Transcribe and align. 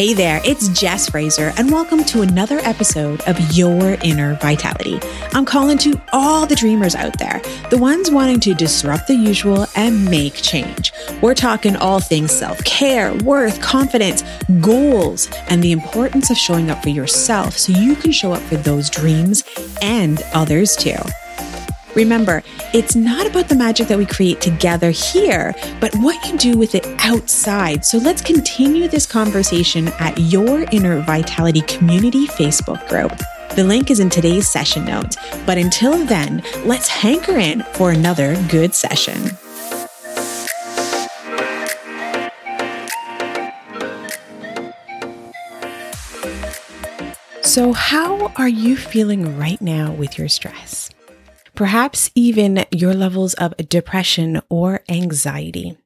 Hey 0.00 0.14
there, 0.14 0.40
it's 0.46 0.68
Jess 0.68 1.10
Fraser, 1.10 1.52
and 1.58 1.70
welcome 1.70 2.04
to 2.04 2.22
another 2.22 2.58
episode 2.60 3.20
of 3.28 3.38
Your 3.52 3.98
Inner 4.02 4.36
Vitality. 4.36 4.98
I'm 5.34 5.44
calling 5.44 5.76
to 5.76 6.00
all 6.14 6.46
the 6.46 6.54
dreamers 6.54 6.94
out 6.94 7.18
there, 7.18 7.42
the 7.68 7.76
ones 7.76 8.10
wanting 8.10 8.40
to 8.40 8.54
disrupt 8.54 9.08
the 9.08 9.14
usual 9.14 9.66
and 9.76 10.06
make 10.06 10.32
change. 10.32 10.94
We're 11.20 11.34
talking 11.34 11.76
all 11.76 12.00
things 12.00 12.32
self 12.32 12.64
care, 12.64 13.12
worth, 13.16 13.60
confidence, 13.60 14.24
goals, 14.62 15.28
and 15.50 15.62
the 15.62 15.72
importance 15.72 16.30
of 16.30 16.38
showing 16.38 16.70
up 16.70 16.82
for 16.82 16.88
yourself 16.88 17.58
so 17.58 17.74
you 17.74 17.94
can 17.94 18.10
show 18.10 18.32
up 18.32 18.40
for 18.44 18.56
those 18.56 18.88
dreams 18.88 19.44
and 19.82 20.22
others 20.32 20.76
too. 20.76 20.96
Remember, 21.94 22.42
it's 22.72 22.94
not 22.94 23.26
about 23.26 23.48
the 23.48 23.54
magic 23.54 23.88
that 23.88 23.98
we 23.98 24.06
create 24.06 24.40
together 24.40 24.90
here, 24.90 25.54
but 25.80 25.94
what 25.96 26.24
you 26.26 26.38
do 26.38 26.58
with 26.58 26.74
it 26.74 26.86
outside. 27.00 27.84
So 27.84 27.98
let's 27.98 28.22
continue 28.22 28.88
this 28.88 29.06
conversation 29.06 29.88
at 29.98 30.16
Your 30.18 30.62
Inner 30.72 31.00
Vitality 31.02 31.62
Community 31.62 32.26
Facebook 32.26 32.86
group. 32.88 33.12
The 33.56 33.64
link 33.64 33.90
is 33.90 33.98
in 33.98 34.08
today's 34.08 34.48
session 34.48 34.84
notes. 34.84 35.16
But 35.44 35.58
until 35.58 36.04
then, 36.06 36.42
let's 36.64 36.88
hanker 36.88 37.36
in 37.36 37.62
for 37.74 37.90
another 37.90 38.40
good 38.48 38.74
session. 38.74 39.18
So, 47.42 47.72
how 47.72 48.32
are 48.36 48.48
you 48.48 48.76
feeling 48.76 49.36
right 49.36 49.60
now 49.60 49.90
with 49.90 50.16
your 50.16 50.28
stress? 50.28 50.89
Perhaps 51.60 52.10
even 52.14 52.64
your 52.70 52.94
levels 52.94 53.34
of 53.34 53.54
depression 53.68 54.40
or 54.48 54.80
anxiety. 54.88 55.76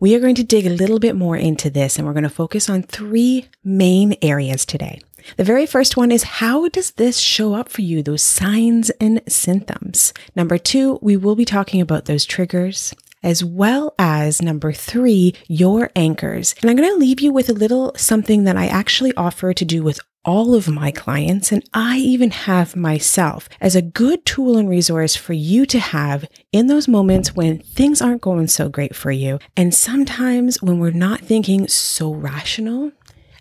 We 0.00 0.16
are 0.16 0.18
going 0.18 0.34
to 0.34 0.42
dig 0.42 0.66
a 0.66 0.70
little 0.70 0.98
bit 0.98 1.14
more 1.14 1.36
into 1.36 1.70
this 1.70 1.96
and 1.96 2.04
we're 2.04 2.14
going 2.14 2.24
to 2.24 2.28
focus 2.28 2.68
on 2.68 2.82
three 2.82 3.46
main 3.62 4.16
areas 4.22 4.66
today. 4.66 5.00
The 5.36 5.44
very 5.44 5.66
first 5.66 5.96
one 5.96 6.10
is 6.10 6.24
how 6.24 6.68
does 6.68 6.90
this 6.90 7.20
show 7.20 7.54
up 7.54 7.68
for 7.68 7.82
you, 7.82 8.02
those 8.02 8.24
signs 8.24 8.90
and 9.00 9.22
symptoms? 9.28 10.12
Number 10.34 10.58
two, 10.58 10.98
we 11.00 11.16
will 11.16 11.36
be 11.36 11.44
talking 11.44 11.80
about 11.80 12.06
those 12.06 12.24
triggers 12.24 12.92
as 13.22 13.44
well 13.44 13.94
as 13.98 14.42
number 14.42 14.72
three, 14.72 15.34
your 15.46 15.90
anchors. 15.94 16.56
And 16.60 16.70
I'm 16.70 16.76
going 16.76 16.90
to 16.90 16.96
leave 16.96 17.20
you 17.20 17.32
with 17.32 17.48
a 17.48 17.54
little 17.54 17.92
something 17.96 18.44
that 18.44 18.56
I 18.56 18.66
actually 18.66 19.14
offer 19.14 19.52
to 19.54 19.64
do 19.64 19.84
with 19.84 20.00
all 20.24 20.54
of 20.54 20.68
my 20.68 20.90
clients, 20.90 21.50
and 21.50 21.62
I 21.72 21.96
even 21.98 22.30
have 22.30 22.76
myself 22.76 23.48
as 23.60 23.74
a 23.74 23.82
good 23.82 24.24
tool 24.26 24.56
and 24.56 24.68
resource 24.68 25.16
for 25.16 25.32
you 25.32 25.64
to 25.66 25.78
have 25.78 26.26
in 26.52 26.66
those 26.66 26.88
moments 26.88 27.34
when 27.34 27.58
things 27.60 28.02
aren't 28.02 28.20
going 28.20 28.48
so 28.48 28.68
great 28.68 28.94
for 28.94 29.10
you. 29.10 29.38
And 29.56 29.74
sometimes 29.74 30.60
when 30.62 30.78
we're 30.78 30.90
not 30.90 31.20
thinking 31.20 31.68
so 31.68 32.12
rational 32.12 32.92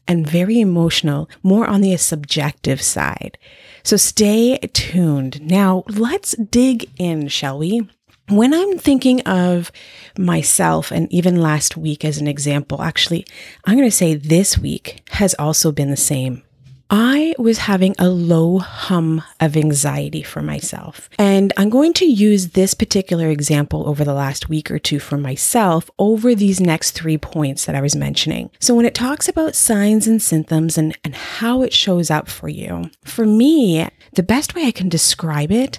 and 0.08 0.26
very 0.26 0.60
emotional, 0.60 1.30
more 1.44 1.68
on 1.68 1.82
the 1.82 1.96
subjective 1.98 2.82
side. 2.82 3.38
So 3.84 3.98
stay 3.98 4.58
tuned. 4.74 5.42
Now, 5.42 5.84
let's 5.88 6.36
dig 6.38 6.90
in, 6.98 7.28
shall 7.28 7.60
we? 7.60 7.88
When 8.30 8.54
I'm 8.54 8.78
thinking 8.78 9.22
of 9.22 9.72
myself, 10.18 10.92
and 10.92 11.12
even 11.12 11.42
last 11.42 11.76
week 11.76 12.06
as 12.06 12.20
an 12.20 12.28
example, 12.28 12.82
actually, 12.82 13.26
I'm 13.66 13.76
going 13.76 13.90
to 13.90 13.96
say 13.96 14.14
this 14.14 14.58
week 14.58 15.02
has 15.12 15.34
also 15.36 15.72
been 15.72 15.90
the 15.90 15.98
same. 15.98 16.44
I 16.90 17.36
was 17.38 17.60
having 17.60 17.96
a 18.00 18.10
low 18.10 18.58
hum 18.58 19.22
of 19.40 19.56
anxiety 19.56 20.24
for 20.24 20.42
myself. 20.42 21.10
And 21.20 21.54
I'm 21.56 21.70
going 21.70 21.94
to 21.94 22.06
use 22.06 22.50
this 22.50 22.74
particular 22.74 23.30
example 23.30 23.88
over 23.88 24.04
the 24.04 24.14
last 24.14 24.50
week 24.50 24.72
or 24.72 24.80
two 24.80 25.00
for 25.00 25.18
myself 25.18 25.92
over 26.00 26.34
these 26.34 26.60
next 26.60 26.92
three 26.92 27.18
points 27.18 27.66
that 27.66 27.76
I 27.76 27.82
was 27.82 27.96
mentioning. 27.96 28.50
So, 28.60 28.74
when 28.74 28.86
it 28.86 28.96
talks 28.96 29.30
about 29.30 29.56
signs 29.56 30.08
and 30.08 30.22
symptoms 30.22 30.78
and, 30.78 30.98
and 31.04 31.16
how 31.16 31.62
it 31.62 31.74
shows 31.74 32.10
up 32.10 32.28
for 32.28 32.50
you, 32.50 32.90
for 33.04 33.26
me, 33.26 33.88
the 34.14 34.24
best 34.24 34.56
way 34.56 34.66
I 34.66 34.72
can 34.72 34.90
describe 34.90 35.52
it 35.52 35.78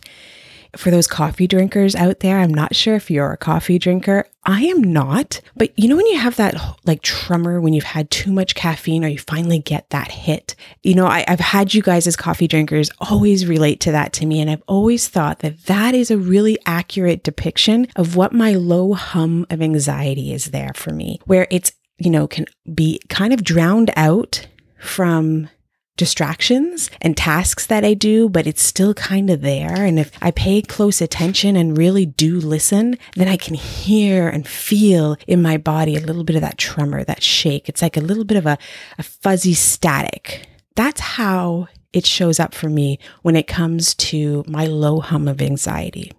for 0.76 0.90
those 0.90 1.06
coffee 1.06 1.46
drinkers 1.46 1.94
out 1.94 2.20
there, 2.20 2.38
I'm 2.38 2.54
not 2.54 2.74
sure 2.74 2.94
if 2.94 3.10
you're 3.10 3.32
a 3.32 3.36
coffee 3.36 3.78
drinker. 3.78 4.26
I 4.44 4.62
am 4.62 4.82
not. 4.82 5.40
But 5.56 5.78
you 5.78 5.88
know, 5.88 5.96
when 5.96 6.06
you 6.06 6.18
have 6.18 6.36
that 6.36 6.54
like 6.84 7.02
tremor 7.02 7.60
when 7.60 7.72
you've 7.72 7.84
had 7.84 8.10
too 8.10 8.32
much 8.32 8.54
caffeine 8.54 9.04
or 9.04 9.08
you 9.08 9.18
finally 9.18 9.58
get 9.58 9.90
that 9.90 10.10
hit, 10.10 10.54
you 10.82 10.94
know, 10.94 11.06
I, 11.06 11.24
have 11.28 11.40
had 11.40 11.74
you 11.74 11.82
guys 11.82 12.06
as 12.06 12.16
coffee 12.16 12.48
drinkers 12.48 12.90
always 12.98 13.46
relate 13.46 13.80
to 13.80 13.92
that 13.92 14.12
to 14.14 14.26
me. 14.26 14.40
And 14.40 14.50
I've 14.50 14.62
always 14.66 15.08
thought 15.08 15.40
that 15.40 15.66
that 15.66 15.94
is 15.94 16.10
a 16.10 16.18
really 16.18 16.58
accurate 16.66 17.22
depiction 17.22 17.86
of 17.96 18.16
what 18.16 18.32
my 18.32 18.54
low 18.54 18.94
hum 18.94 19.46
of 19.50 19.60
anxiety 19.60 20.32
is 20.32 20.46
there 20.46 20.72
for 20.74 20.92
me, 20.92 21.20
where 21.24 21.46
it's, 21.50 21.72
you 21.98 22.10
know, 22.10 22.26
can 22.26 22.46
be 22.72 23.00
kind 23.08 23.32
of 23.32 23.44
drowned 23.44 23.90
out 23.96 24.46
from 24.78 25.50
distractions 26.00 26.90
and 27.02 27.14
tasks 27.14 27.66
that 27.66 27.84
I 27.84 27.92
do, 27.92 28.30
but 28.30 28.46
it's 28.46 28.62
still 28.62 28.94
kind 28.94 29.28
of 29.28 29.42
there. 29.42 29.84
And 29.84 29.98
if 29.98 30.10
I 30.22 30.30
pay 30.30 30.62
close 30.62 31.02
attention 31.02 31.56
and 31.56 31.76
really 31.76 32.06
do 32.06 32.40
listen, 32.40 32.96
then 33.16 33.28
I 33.28 33.36
can 33.36 33.54
hear 33.54 34.26
and 34.26 34.48
feel 34.48 35.18
in 35.26 35.42
my 35.42 35.58
body 35.58 35.96
a 35.96 36.00
little 36.00 36.24
bit 36.24 36.36
of 36.36 36.42
that 36.42 36.56
tremor, 36.56 37.04
that 37.04 37.22
shake. 37.22 37.68
It's 37.68 37.82
like 37.82 37.98
a 37.98 38.00
little 38.00 38.24
bit 38.24 38.38
of 38.38 38.46
a, 38.46 38.56
a 38.96 39.02
fuzzy 39.02 39.52
static. 39.52 40.48
That's 40.74 41.00
how 41.00 41.68
it 41.92 42.06
shows 42.06 42.40
up 42.40 42.54
for 42.54 42.70
me 42.70 42.98
when 43.20 43.36
it 43.36 43.46
comes 43.46 43.94
to 43.96 44.42
my 44.48 44.64
low 44.64 45.00
hum 45.00 45.28
of 45.28 45.42
anxiety. 45.42 46.12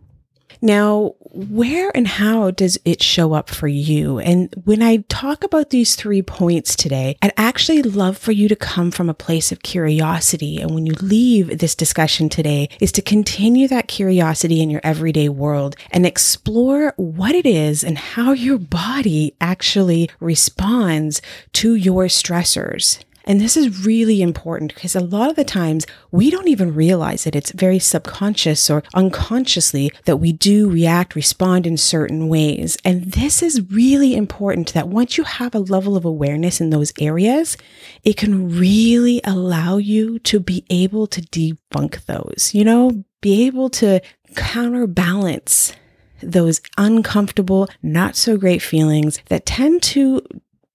Now, 0.62 1.16
where 1.20 1.92
and 1.96 2.08
how 2.08 2.52
does 2.52 2.78
it 2.86 3.02
show 3.02 3.34
up 3.34 3.50
for 3.50 3.68
you? 3.68 4.20
And 4.20 4.54
when 4.66 4.84
I 4.84 4.98
talk 5.10 5.44
about 5.44 5.72
these 5.72 5.96
three 5.96 6.22
points 6.22 6.76
today, 6.76 7.18
I'd 7.22 7.34
actually 7.36 7.82
love 7.82 8.18
for 8.18 8.32
you 8.32 8.48
to 8.48 8.56
come 8.56 8.92
from 8.92 9.10
a 9.10 9.16
place 9.16 9.52
of 9.52 9.64
curiosity. 9.64 10.62
And 10.62 10.76
when 10.76 10.86
you 10.86 10.94
leave 11.02 11.58
this 11.58 11.74
discussion 11.74 12.30
today, 12.30 12.70
is 12.80 12.92
to 12.94 13.02
continue 13.02 13.68
that 13.70 13.88
curiosity 13.88 14.62
in 14.62 14.70
your 14.70 14.82
everyday 14.84 15.30
world 15.30 15.76
and 15.90 16.06
explore 16.06 16.94
what 16.98 17.34
it 17.34 17.46
is 17.48 17.84
and 17.84 17.98
how 17.98 18.34
your 18.34 18.60
body 18.60 19.36
actually 19.42 20.10
responds 20.20 21.22
to 21.54 21.74
your 21.74 22.06
stressors. 22.06 23.04
And 23.26 23.40
this 23.40 23.56
is 23.56 23.86
really 23.86 24.22
important 24.22 24.74
because 24.74 24.96
a 24.96 25.02
lot 25.02 25.30
of 25.30 25.36
the 25.36 25.44
times 25.44 25.86
we 26.12 26.30
don't 26.30 26.48
even 26.48 26.74
realize 26.74 27.26
it. 27.26 27.36
It's 27.36 27.52
very 27.52 27.80
subconscious 27.80 28.70
or 28.70 28.84
unconsciously 28.94 29.92
that 30.06 30.18
we 30.18 30.32
do 30.32 30.70
react, 30.70 31.16
respond 31.16 31.68
in 31.68 31.78
certain 31.78 32.28
ways. 32.28 32.78
And 32.84 33.12
this 33.12 33.42
is 33.42 33.70
really 33.72 34.16
important 34.16 34.74
that 34.74 34.88
once 34.88 35.18
you 35.18 35.24
have 35.24 35.56
a 35.56 35.59
level 35.59 35.96
of 35.96 36.06
awareness 36.06 36.62
in 36.62 36.70
those 36.70 36.94
areas, 37.00 37.58
it 38.04 38.18
can 38.18 38.58
really 38.58 39.22
allow 39.24 39.78
you 39.78 40.20
to 40.20 40.40
be 40.40 40.66
able 40.70 41.08
to 41.08 41.22
debunk 41.22 42.06
those, 42.06 42.52
you 42.53 42.64
know, 42.64 43.03
be 43.22 43.46
able 43.46 43.70
to 43.70 44.02
counterbalance 44.36 45.74
those 46.22 46.62
uncomfortable, 46.78 47.68
not 47.82 48.16
so 48.16 48.38
great 48.38 48.62
feelings 48.62 49.20
that 49.30 49.46
tend 49.46 49.82
to 49.82 50.22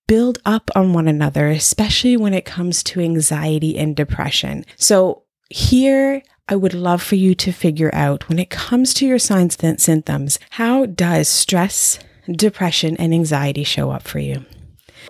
build 0.06 0.38
up 0.44 0.70
on 0.74 0.92
one 0.92 1.08
another, 1.08 1.48
especially 1.48 2.16
when 2.16 2.34
it 2.34 2.44
comes 2.44 2.82
to 2.84 3.00
anxiety 3.00 3.78
and 3.78 3.96
depression. 3.96 4.64
So, 4.76 5.22
here 5.48 6.22
I 6.48 6.56
would 6.56 6.74
love 6.74 7.02
for 7.02 7.16
you 7.16 7.34
to 7.36 7.52
figure 7.52 7.90
out 7.92 8.28
when 8.28 8.38
it 8.38 8.50
comes 8.50 8.94
to 8.94 9.06
your 9.06 9.18
signs 9.18 9.56
and 9.62 9.80
symptoms, 9.80 10.38
how 10.50 10.86
does 10.86 11.28
stress, 11.28 11.98
depression, 12.30 12.96
and 12.98 13.12
anxiety 13.12 13.64
show 13.64 13.90
up 13.90 14.02
for 14.02 14.20
you? 14.20 14.44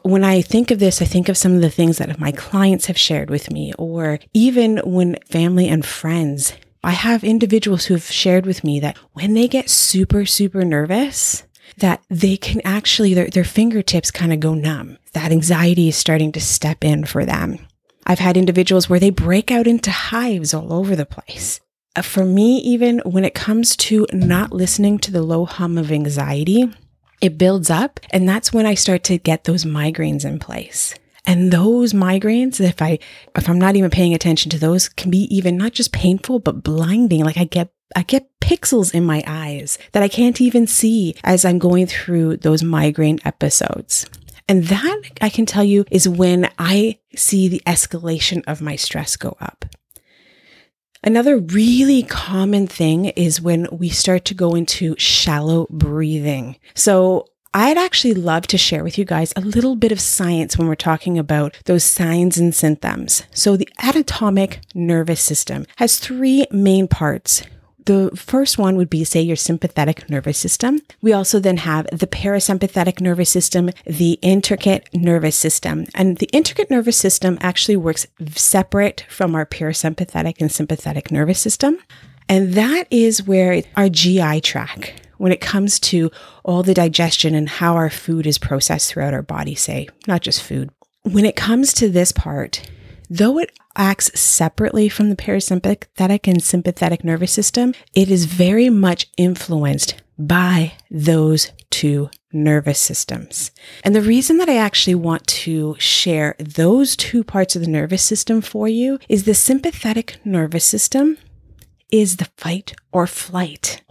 When 0.02 0.24
I 0.24 0.40
think 0.40 0.70
of 0.70 0.78
this, 0.78 1.02
I 1.02 1.04
think 1.04 1.28
of 1.28 1.36
some 1.36 1.54
of 1.54 1.60
the 1.60 1.70
things 1.70 1.98
that 1.98 2.18
my 2.18 2.32
clients 2.32 2.86
have 2.86 2.98
shared 2.98 3.28
with 3.28 3.50
me, 3.50 3.72
or 3.78 4.18
even 4.32 4.78
when 4.78 5.18
family 5.26 5.68
and 5.68 5.84
friends. 5.84 6.54
I 6.84 6.92
have 6.92 7.24
individuals 7.24 7.86
who 7.86 7.94
have 7.94 8.04
shared 8.04 8.46
with 8.46 8.62
me 8.62 8.78
that 8.80 8.96
when 9.12 9.34
they 9.34 9.48
get 9.48 9.68
super, 9.68 10.24
super 10.24 10.64
nervous, 10.64 11.42
that 11.78 12.02
they 12.08 12.36
can 12.36 12.60
actually, 12.64 13.14
their, 13.14 13.28
their 13.28 13.44
fingertips 13.44 14.10
kind 14.10 14.32
of 14.32 14.40
go 14.40 14.54
numb. 14.54 14.98
That 15.12 15.32
anxiety 15.32 15.88
is 15.88 15.96
starting 15.96 16.32
to 16.32 16.40
step 16.40 16.84
in 16.84 17.04
for 17.04 17.24
them. 17.24 17.58
I've 18.06 18.18
had 18.20 18.36
individuals 18.36 18.88
where 18.88 19.00
they 19.00 19.10
break 19.10 19.50
out 19.50 19.66
into 19.66 19.90
hives 19.90 20.54
all 20.54 20.72
over 20.72 20.94
the 20.94 21.06
place. 21.06 21.60
Uh, 21.96 22.02
for 22.02 22.24
me, 22.24 22.58
even 22.58 23.00
when 23.00 23.24
it 23.24 23.34
comes 23.34 23.74
to 23.76 24.06
not 24.12 24.52
listening 24.52 24.98
to 24.98 25.10
the 25.10 25.22
low 25.22 25.44
hum 25.44 25.76
of 25.76 25.90
anxiety, 25.90 26.72
it 27.20 27.38
builds 27.38 27.70
up. 27.70 27.98
And 28.10 28.28
that's 28.28 28.52
when 28.52 28.66
I 28.66 28.74
start 28.74 29.02
to 29.04 29.18
get 29.18 29.44
those 29.44 29.64
migraines 29.64 30.24
in 30.24 30.38
place. 30.38 30.94
And 31.26 31.50
those 31.50 31.92
migraines, 31.92 32.60
if 32.60 32.80
I 32.80 33.00
if 33.34 33.48
I'm 33.48 33.58
not 33.58 33.74
even 33.74 33.90
paying 33.90 34.14
attention 34.14 34.48
to 34.50 34.58
those, 34.58 34.88
can 34.88 35.10
be 35.10 35.26
even 35.34 35.56
not 35.56 35.72
just 35.72 35.92
painful, 35.92 36.38
but 36.38 36.62
blinding. 36.62 37.24
Like 37.24 37.36
I 37.36 37.44
get 37.44 37.70
I 37.96 38.02
get 38.02 38.30
pixels 38.46 38.94
in 38.94 39.04
my 39.04 39.24
eyes 39.26 39.76
that 39.90 40.04
I 40.04 40.08
can't 40.08 40.40
even 40.40 40.68
see 40.68 41.16
as 41.24 41.44
I'm 41.44 41.58
going 41.58 41.88
through 41.88 42.36
those 42.36 42.62
migraine 42.62 43.18
episodes. 43.24 44.06
And 44.48 44.64
that 44.66 45.02
I 45.20 45.28
can 45.28 45.46
tell 45.46 45.64
you 45.64 45.84
is 45.90 46.08
when 46.08 46.48
I 46.56 47.00
see 47.16 47.48
the 47.48 47.60
escalation 47.66 48.44
of 48.46 48.62
my 48.62 48.76
stress 48.76 49.16
go 49.16 49.36
up. 49.40 49.64
Another 51.02 51.38
really 51.38 52.04
common 52.04 52.68
thing 52.68 53.06
is 53.06 53.40
when 53.40 53.66
we 53.72 53.88
start 53.88 54.24
to 54.26 54.34
go 54.34 54.54
into 54.54 54.94
shallow 54.96 55.66
breathing. 55.68 56.56
So 56.74 57.26
I'd 57.52 57.78
actually 57.78 58.14
love 58.14 58.46
to 58.48 58.58
share 58.58 58.84
with 58.84 58.96
you 58.96 59.04
guys 59.04 59.32
a 59.34 59.40
little 59.40 59.74
bit 59.74 59.90
of 59.90 60.00
science 60.00 60.56
when 60.56 60.68
we're 60.68 60.76
talking 60.76 61.18
about 61.18 61.58
those 61.64 61.82
signs 61.82 62.38
and 62.38 62.54
symptoms. 62.54 63.22
So, 63.32 63.56
the 63.56 63.68
autonomic 63.82 64.60
nervous 64.74 65.22
system 65.22 65.64
has 65.76 65.98
three 65.98 66.46
main 66.50 66.86
parts 66.86 67.42
the 67.86 68.10
first 68.14 68.58
one 68.58 68.76
would 68.76 68.90
be, 68.90 69.02
say, 69.04 69.20
your 69.20 69.36
sympathetic 69.36 70.08
nervous 70.10 70.38
system. 70.38 70.80
We 71.00 71.12
also 71.12 71.40
then 71.40 71.56
have 71.58 71.86
the 71.92 72.06
parasympathetic 72.06 73.00
nervous 73.00 73.30
system, 73.30 73.70
the 73.86 74.18
enteric 74.22 74.92
nervous 74.92 75.36
system. 75.36 75.86
And 75.94 76.18
the 76.18 76.28
enteric 76.32 76.70
nervous 76.70 76.96
system 76.96 77.38
actually 77.40 77.76
works 77.76 78.06
separate 78.34 79.06
from 79.08 79.34
our 79.34 79.46
parasympathetic 79.46 80.36
and 80.40 80.52
sympathetic 80.52 81.10
nervous 81.10 81.40
system. 81.40 81.78
And 82.28 82.54
that 82.54 82.86
is 82.90 83.22
where 83.22 83.62
our 83.76 83.88
GI 83.88 84.40
tract, 84.40 84.92
when 85.18 85.32
it 85.32 85.40
comes 85.40 85.78
to 85.80 86.10
all 86.44 86.62
the 86.62 86.74
digestion 86.74 87.34
and 87.34 87.48
how 87.48 87.74
our 87.74 87.90
food 87.90 88.26
is 88.26 88.36
processed 88.36 88.90
throughout 88.90 89.14
our 89.14 89.22
body, 89.22 89.54
say, 89.54 89.88
not 90.06 90.22
just 90.22 90.42
food. 90.42 90.70
When 91.02 91.24
it 91.24 91.36
comes 91.36 91.72
to 91.74 91.88
this 91.88 92.10
part, 92.10 92.68
though 93.08 93.38
it 93.38 93.50
acts 93.76 94.18
separately 94.18 94.88
from 94.88 95.10
the 95.10 95.16
parasympathetic 95.16 96.26
and 96.26 96.42
sympathetic 96.42 97.04
nervous 97.04 97.32
system, 97.32 97.74
it 97.94 98.10
is 98.10 98.26
very 98.26 98.70
much 98.70 99.08
influenced 99.16 100.02
by 100.18 100.72
those 100.90 101.52
two 101.70 102.08
nervous 102.32 102.78
systems. 102.78 103.50
And 103.84 103.94
the 103.94 104.02
reason 104.02 104.38
that 104.38 104.48
I 104.48 104.56
actually 104.56 104.94
want 104.94 105.26
to 105.28 105.76
share 105.78 106.36
those 106.38 106.96
two 106.96 107.22
parts 107.24 107.56
of 107.56 107.62
the 107.62 107.68
nervous 107.68 108.02
system 108.02 108.40
for 108.40 108.68
you 108.68 108.98
is 109.08 109.24
the 109.24 109.34
sympathetic 109.34 110.18
nervous 110.24 110.64
system 110.64 111.18
is 111.90 112.16
the 112.16 112.28
fight 112.36 112.74
or 112.92 113.06
flight. 113.06 113.82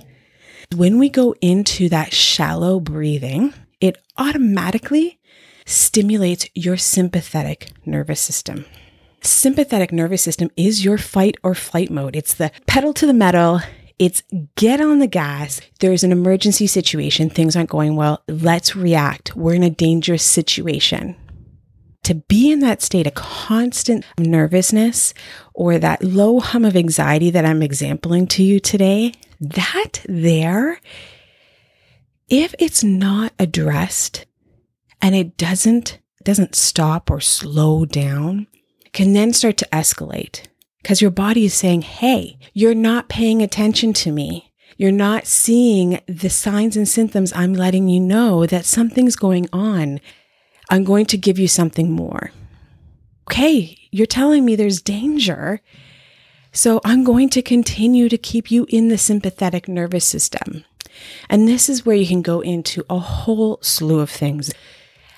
When 0.75 0.99
we 0.99 1.09
go 1.09 1.35
into 1.41 1.89
that 1.89 2.13
shallow 2.13 2.79
breathing, 2.79 3.53
it 3.79 3.97
automatically 4.17 5.19
stimulates 5.65 6.47
your 6.53 6.77
sympathetic 6.77 7.69
nervous 7.85 8.19
system 8.19 8.65
sympathetic 9.25 9.91
nervous 9.91 10.21
system 10.21 10.49
is 10.55 10.85
your 10.85 10.97
fight 10.97 11.37
or 11.43 11.53
flight 11.53 11.89
mode. 11.89 12.15
It's 12.15 12.33
the 12.33 12.51
pedal 12.67 12.93
to 12.93 13.05
the 13.05 13.13
metal. 13.13 13.61
It's 13.97 14.23
get 14.55 14.81
on 14.81 14.99
the 14.99 15.07
gas. 15.07 15.61
There's 15.79 16.03
an 16.03 16.11
emergency 16.11 16.67
situation. 16.67 17.29
Things 17.29 17.55
aren't 17.55 17.69
going 17.69 17.95
well. 17.95 18.23
Let's 18.27 18.75
react. 18.75 19.35
We're 19.35 19.55
in 19.55 19.63
a 19.63 19.69
dangerous 19.69 20.23
situation. 20.23 21.15
To 22.03 22.15
be 22.15 22.51
in 22.51 22.59
that 22.59 22.83
state, 22.83 23.07
a 23.07 23.11
constant 23.11 24.05
nervousness 24.19 25.13
or 25.53 25.79
that 25.79 26.03
low 26.03 26.39
hum 26.39 26.63
of 26.63 26.75
anxiety 26.75 27.31
that 27.31 27.45
I'm 27.45 27.61
exempling 27.61 28.27
to 28.29 28.43
you 28.43 28.59
today, 28.59 29.13
that 29.39 30.05
there, 30.07 30.79
if 32.29 32.53
it's 32.59 32.83
not 32.83 33.33
addressed 33.39 34.25
and 35.01 35.15
it 35.15 35.37
doesn't 35.37 35.99
doesn't 36.23 36.55
stop 36.55 37.09
or 37.09 37.21
slow 37.21 37.85
down, 37.85 38.47
can 38.95 39.11
then 39.11 39.33
start 39.33 39.57
to 39.57 39.67
escalate 39.73 40.45
because 40.81 41.01
your 41.01 41.11
body 41.11 41.43
is 41.43 41.53
saying, 41.53 41.81
Hey, 41.81 42.39
you're 42.53 42.73
not 42.73 43.09
paying 43.09 43.41
attention 43.41 43.91
to 43.93 44.11
me. 44.11 44.53
You're 44.77 44.91
not 44.91 45.27
seeing 45.27 45.99
the 46.07 46.29
signs 46.29 46.77
and 46.77 46.87
symptoms. 46.87 47.33
I'm 47.33 47.53
letting 47.53 47.89
you 47.89 47.99
know 47.99 48.45
that 48.45 48.65
something's 48.65 49.17
going 49.17 49.49
on. 49.51 49.99
I'm 50.69 50.85
going 50.85 51.05
to 51.07 51.17
give 51.17 51.37
you 51.37 51.47
something 51.47 51.91
more. 51.91 52.31
Okay, 53.29 53.77
you're 53.91 54.07
telling 54.07 54.45
me 54.45 54.55
there's 54.55 54.81
danger. 54.81 55.59
So 56.53 56.79
I'm 56.85 57.03
going 57.03 57.29
to 57.31 57.41
continue 57.41 58.07
to 58.07 58.17
keep 58.17 58.49
you 58.49 58.65
in 58.69 58.87
the 58.87 58.97
sympathetic 58.97 59.67
nervous 59.67 60.05
system. 60.05 60.63
And 61.29 61.47
this 61.49 61.67
is 61.67 61.85
where 61.85 61.97
you 61.97 62.07
can 62.07 62.21
go 62.21 62.39
into 62.39 62.85
a 62.89 62.99
whole 62.99 63.59
slew 63.61 63.99
of 63.99 64.09
things 64.09 64.53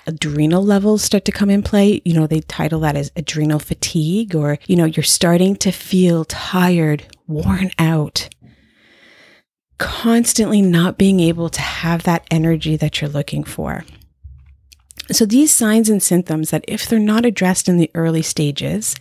adrenal 0.08 0.64
levels 0.64 1.02
start 1.02 1.24
to 1.26 1.32
come 1.32 1.50
in 1.50 1.62
play. 1.62 2.00
You 2.04 2.14
know, 2.14 2.26
they 2.26 2.40
title 2.40 2.80
that 2.80 2.96
as 2.96 3.12
adrenal 3.14 3.58
fatigue, 3.58 4.34
or, 4.34 4.58
you 4.66 4.74
know, 4.74 4.86
you're 4.86 5.04
starting 5.04 5.54
to 5.56 5.70
feel 5.70 6.24
tired, 6.24 7.04
worn 7.26 7.70
out, 7.78 8.28
constantly 9.78 10.62
not 10.62 10.98
being 10.98 11.20
able 11.20 11.50
to 11.50 11.60
have 11.60 12.02
that 12.04 12.26
energy 12.30 12.76
that 12.76 13.00
you're 13.00 13.10
looking 13.10 13.44
for. 13.44 13.84
So, 15.10 15.24
these 15.24 15.54
signs 15.54 15.88
and 15.88 16.02
symptoms 16.02 16.50
that, 16.50 16.64
if 16.66 16.86
they're 16.86 16.98
not 16.98 17.24
addressed 17.24 17.68
in 17.68 17.78
the 17.78 17.90
early 17.94 18.22
stages, 18.22 18.94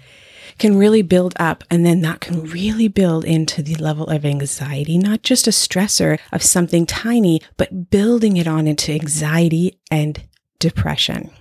can 0.57 0.77
really 0.77 1.01
build 1.01 1.33
up, 1.37 1.63
and 1.69 1.85
then 1.85 2.01
that 2.01 2.21
can 2.21 2.43
really 2.43 2.87
build 2.87 3.25
into 3.25 3.61
the 3.61 3.75
level 3.75 4.07
of 4.07 4.25
anxiety, 4.25 4.97
not 4.97 5.21
just 5.21 5.47
a 5.47 5.51
stressor 5.51 6.19
of 6.31 6.41
something 6.41 6.85
tiny, 6.85 7.41
but 7.57 7.89
building 7.89 8.37
it 8.37 8.47
on 8.47 8.67
into 8.67 8.91
anxiety 8.91 9.77
and 9.91 10.23
depression. 10.59 11.31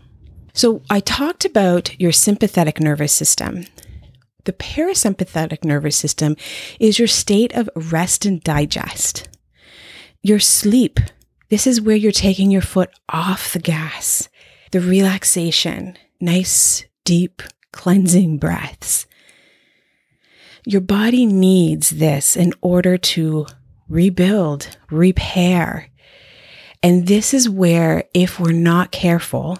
So, 0.52 0.82
I 0.88 1.00
talked 1.00 1.44
about 1.44 1.98
your 2.00 2.12
sympathetic 2.12 2.80
nervous 2.80 3.12
system. 3.12 3.66
The 4.44 4.52
parasympathetic 4.52 5.64
nervous 5.64 5.96
system 5.96 6.36
is 6.80 6.98
your 6.98 7.08
state 7.08 7.52
of 7.54 7.68
rest 7.74 8.24
and 8.24 8.40
digest. 8.42 9.28
Your 10.22 10.38
sleep, 10.38 10.98
this 11.50 11.66
is 11.66 11.80
where 11.80 11.96
you're 11.96 12.12
taking 12.12 12.50
your 12.50 12.62
foot 12.62 12.90
off 13.08 13.52
the 13.52 13.58
gas. 13.58 14.28
The 14.72 14.80
relaxation, 14.80 15.98
nice, 16.20 16.84
deep, 17.04 17.42
cleansing 17.72 18.38
breaths. 18.38 19.06
Your 20.64 20.80
body 20.80 21.26
needs 21.26 21.90
this 21.90 22.36
in 22.36 22.52
order 22.60 22.96
to 22.98 23.46
rebuild, 23.88 24.76
repair, 24.90 25.88
and 26.82 27.06
this 27.06 27.34
is 27.34 27.48
where, 27.48 28.04
if 28.14 28.38
we're 28.38 28.52
not 28.52 28.92
careful 28.92 29.58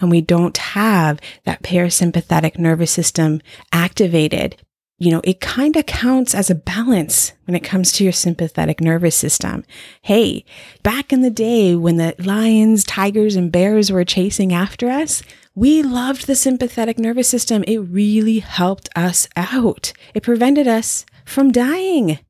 and 0.00 0.10
we 0.10 0.20
don't 0.20 0.56
have 0.56 1.20
that 1.44 1.62
parasympathetic 1.62 2.58
nervous 2.58 2.90
system 2.90 3.40
activated, 3.72 4.56
you 4.98 5.10
know, 5.10 5.20
it 5.24 5.40
kind 5.40 5.74
of 5.76 5.86
counts 5.86 6.32
as 6.32 6.48
a 6.48 6.54
balance 6.54 7.32
when 7.46 7.56
it 7.56 7.64
comes 7.64 7.90
to 7.92 8.04
your 8.04 8.12
sympathetic 8.12 8.80
nervous 8.80 9.16
system. 9.16 9.64
Hey, 10.02 10.44
back 10.84 11.12
in 11.12 11.22
the 11.22 11.30
day 11.30 11.74
when 11.74 11.96
the 11.96 12.14
lions, 12.20 12.84
tigers, 12.84 13.34
and 13.34 13.50
bears 13.50 13.90
were 13.90 14.04
chasing 14.04 14.52
after 14.52 14.88
us, 14.88 15.22
we 15.56 15.82
loved 15.82 16.26
the 16.26 16.36
sympathetic 16.36 16.98
nervous 16.98 17.28
system. 17.28 17.64
It 17.66 17.78
really 17.78 18.38
helped 18.38 18.88
us 18.94 19.28
out. 19.34 19.92
It 20.14 20.22
prevented 20.22 20.68
us 20.68 21.04
from 21.24 21.50
dying. 21.50 22.20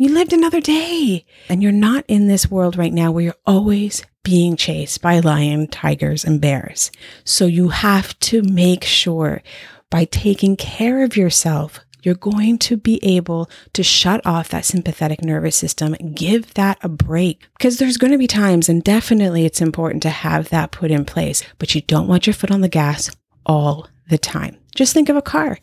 You 0.00 0.14
lived 0.14 0.32
another 0.32 0.62
day. 0.62 1.26
And 1.50 1.62
you're 1.62 1.72
not 1.72 2.06
in 2.08 2.26
this 2.26 2.50
world 2.50 2.78
right 2.78 2.90
now 2.94 3.10
where 3.10 3.22
you're 3.22 3.34
always 3.44 4.02
being 4.22 4.56
chased 4.56 5.02
by 5.02 5.18
lion, 5.18 5.66
tigers, 5.66 6.24
and 6.24 6.40
bears. 6.40 6.90
So 7.22 7.44
you 7.44 7.68
have 7.68 8.18
to 8.20 8.40
make 8.40 8.82
sure 8.82 9.42
by 9.90 10.06
taking 10.06 10.56
care 10.56 11.04
of 11.04 11.18
yourself, 11.18 11.80
you're 12.02 12.14
going 12.14 12.56
to 12.60 12.78
be 12.78 12.98
able 13.02 13.50
to 13.74 13.82
shut 13.82 14.24
off 14.24 14.48
that 14.48 14.64
sympathetic 14.64 15.22
nervous 15.22 15.56
system, 15.56 15.92
give 16.14 16.54
that 16.54 16.78
a 16.80 16.88
break. 16.88 17.46
Because 17.58 17.76
there's 17.76 17.98
going 17.98 18.12
to 18.12 18.16
be 18.16 18.26
times, 18.26 18.70
and 18.70 18.82
definitely 18.82 19.44
it's 19.44 19.60
important 19.60 20.02
to 20.04 20.08
have 20.08 20.48
that 20.48 20.70
put 20.70 20.90
in 20.90 21.04
place, 21.04 21.42
but 21.58 21.74
you 21.74 21.82
don't 21.82 22.08
want 22.08 22.26
your 22.26 22.32
foot 22.32 22.50
on 22.50 22.62
the 22.62 22.70
gas 22.70 23.14
all 23.44 23.86
the 24.08 24.16
time. 24.16 24.56
Just 24.74 24.94
think 24.94 25.10
of 25.10 25.16
a 25.16 25.20
car. 25.20 25.58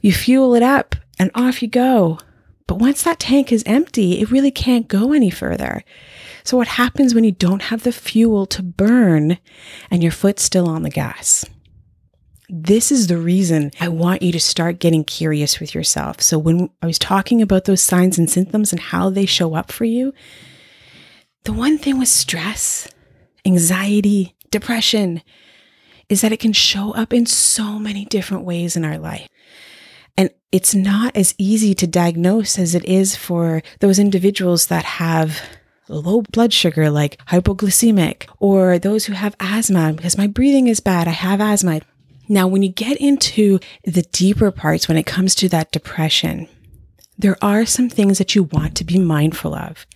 You 0.00 0.12
fuel 0.12 0.56
it 0.56 0.64
up 0.64 0.96
and 1.16 1.30
off 1.36 1.62
you 1.62 1.68
go. 1.68 2.18
But 2.66 2.78
once 2.78 3.02
that 3.02 3.20
tank 3.20 3.52
is 3.52 3.62
empty, 3.64 4.20
it 4.20 4.30
really 4.30 4.50
can't 4.50 4.88
go 4.88 5.12
any 5.12 5.30
further. 5.30 5.84
So, 6.42 6.56
what 6.56 6.68
happens 6.68 7.14
when 7.14 7.24
you 7.24 7.32
don't 7.32 7.62
have 7.62 7.82
the 7.82 7.92
fuel 7.92 8.46
to 8.46 8.62
burn 8.62 9.38
and 9.90 10.02
your 10.02 10.12
foot's 10.12 10.42
still 10.42 10.68
on 10.68 10.82
the 10.82 10.90
gas? 10.90 11.44
This 12.48 12.92
is 12.92 13.06
the 13.06 13.18
reason 13.18 13.72
I 13.80 13.88
want 13.88 14.22
you 14.22 14.30
to 14.32 14.40
start 14.40 14.78
getting 14.78 15.04
curious 15.04 15.58
with 15.58 15.74
yourself. 15.74 16.20
So, 16.20 16.38
when 16.38 16.70
I 16.82 16.86
was 16.86 16.98
talking 16.98 17.40
about 17.40 17.64
those 17.64 17.82
signs 17.82 18.18
and 18.18 18.28
symptoms 18.28 18.72
and 18.72 18.80
how 18.80 19.10
they 19.10 19.26
show 19.26 19.54
up 19.54 19.70
for 19.70 19.84
you, 19.84 20.12
the 21.44 21.52
one 21.52 21.78
thing 21.78 21.98
with 21.98 22.08
stress, 22.08 22.88
anxiety, 23.44 24.34
depression 24.50 25.22
is 26.08 26.20
that 26.20 26.32
it 26.32 26.40
can 26.40 26.52
show 26.52 26.92
up 26.94 27.12
in 27.12 27.26
so 27.26 27.78
many 27.78 28.04
different 28.04 28.44
ways 28.44 28.76
in 28.76 28.84
our 28.84 28.98
life. 28.98 29.28
And 30.16 30.30
it's 30.52 30.74
not 30.74 31.16
as 31.16 31.34
easy 31.38 31.74
to 31.74 31.86
diagnose 31.86 32.58
as 32.58 32.74
it 32.74 32.84
is 32.84 33.16
for 33.16 33.62
those 33.80 33.98
individuals 33.98 34.66
that 34.66 34.84
have 34.84 35.40
low 35.88 36.22
blood 36.22 36.52
sugar, 36.52 36.90
like 36.90 37.18
hypoglycemic, 37.26 38.28
or 38.38 38.78
those 38.78 39.06
who 39.06 39.12
have 39.12 39.36
asthma, 39.40 39.92
because 39.92 40.18
my 40.18 40.26
breathing 40.26 40.68
is 40.68 40.80
bad, 40.80 41.06
I 41.06 41.12
have 41.12 41.40
asthma. 41.40 41.80
Now, 42.28 42.48
when 42.48 42.62
you 42.62 42.70
get 42.70 42.96
into 42.96 43.60
the 43.84 44.02
deeper 44.02 44.50
parts, 44.50 44.88
when 44.88 44.96
it 44.96 45.06
comes 45.06 45.34
to 45.36 45.48
that 45.50 45.70
depression, 45.70 46.48
there 47.16 47.36
are 47.40 47.64
some 47.64 47.88
things 47.88 48.18
that 48.18 48.34
you 48.34 48.42
want 48.44 48.76
to 48.76 48.84
be 48.84 48.98
mindful 48.98 49.54
of. 49.54 49.86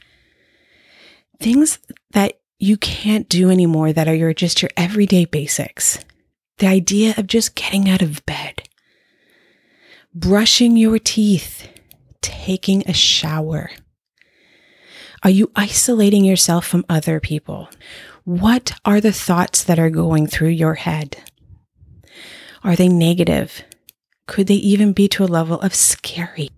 Things 1.40 1.78
that 2.12 2.40
you 2.58 2.76
can't 2.76 3.28
do 3.28 3.50
anymore 3.50 3.92
that 3.92 4.06
are 4.06 4.14
your 4.14 4.34
just 4.34 4.62
your 4.62 4.70
everyday 4.76 5.24
basics. 5.24 5.98
The 6.58 6.66
idea 6.66 7.14
of 7.16 7.26
just 7.26 7.54
getting 7.54 7.88
out 7.88 8.02
of 8.02 8.24
bed, 8.26 8.68
brushing 10.14 10.76
your 10.76 10.98
teeth, 10.98 11.68
taking 12.20 12.82
a 12.86 12.92
shower? 12.92 13.70
Are 15.22 15.30
you 15.30 15.50
isolating 15.54 16.24
yourself 16.24 16.66
from 16.66 16.84
other 16.88 17.20
people? 17.20 17.68
What 18.24 18.72
are 18.84 19.00
the 19.00 19.12
thoughts 19.12 19.62
that 19.64 19.78
are 19.78 19.90
going 19.90 20.26
through 20.26 20.48
your 20.48 20.74
head? 20.74 21.22
Are 22.64 22.76
they 22.76 22.88
negative? 22.88 23.62
Could 24.26 24.46
they 24.46 24.54
even 24.54 24.92
be 24.92 25.08
to 25.08 25.24
a 25.24 25.26
level 25.26 25.60
of 25.60 25.74
scary? 25.74 26.50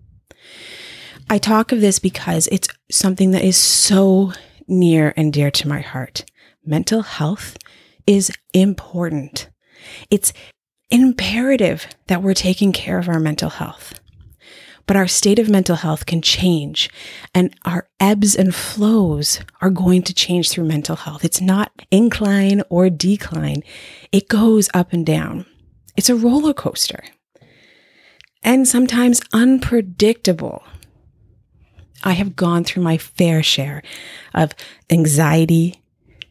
I 1.29 1.37
talk 1.37 1.71
of 1.71 1.81
this 1.81 1.99
because 1.99 2.47
it's 2.51 2.67
something 2.91 3.31
that 3.31 3.43
is 3.43 3.57
so 3.57 4.33
near 4.67 5.13
and 5.15 5.31
dear 5.31 5.51
to 5.51 5.67
my 5.67 5.81
heart. 5.81 6.25
Mental 6.65 7.01
health 7.01 7.57
is 8.05 8.31
important. 8.53 9.49
It's 10.09 10.33
imperative 10.93 11.87
that 12.05 12.21
we're 12.21 12.35
taking 12.35 12.71
care 12.71 12.99
of 12.99 13.09
our 13.09 13.19
mental 13.19 13.49
health. 13.49 13.99
But 14.85 14.95
our 14.95 15.07
state 15.07 15.39
of 15.39 15.49
mental 15.49 15.77
health 15.77 16.05
can 16.05 16.21
change, 16.21 16.89
and 17.33 17.55
our 17.65 17.87
ebbs 17.99 18.35
and 18.35 18.53
flows 18.53 19.39
are 19.59 19.71
going 19.71 20.03
to 20.03 20.13
change 20.13 20.51
through 20.51 20.65
mental 20.65 20.97
health. 20.97 21.25
It's 21.25 21.41
not 21.41 21.71
incline 21.89 22.61
or 22.69 22.89
decline, 22.91 23.63
it 24.11 24.27
goes 24.27 24.69
up 24.73 24.93
and 24.93 25.03
down. 25.05 25.47
It's 25.97 26.09
a 26.09 26.15
roller 26.15 26.53
coaster 26.53 27.03
and 28.43 28.67
sometimes 28.67 29.21
unpredictable. 29.31 30.63
I 32.03 32.11
have 32.11 32.35
gone 32.35 32.65
through 32.65 32.83
my 32.83 32.97
fair 32.97 33.41
share 33.41 33.81
of 34.33 34.53
anxiety, 34.91 35.81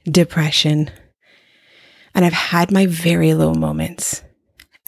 depression, 0.04 0.90
and 2.14 2.24
I've 2.24 2.32
had 2.32 2.70
my 2.70 2.86
very 2.86 3.34
low 3.34 3.54
moments. 3.54 4.22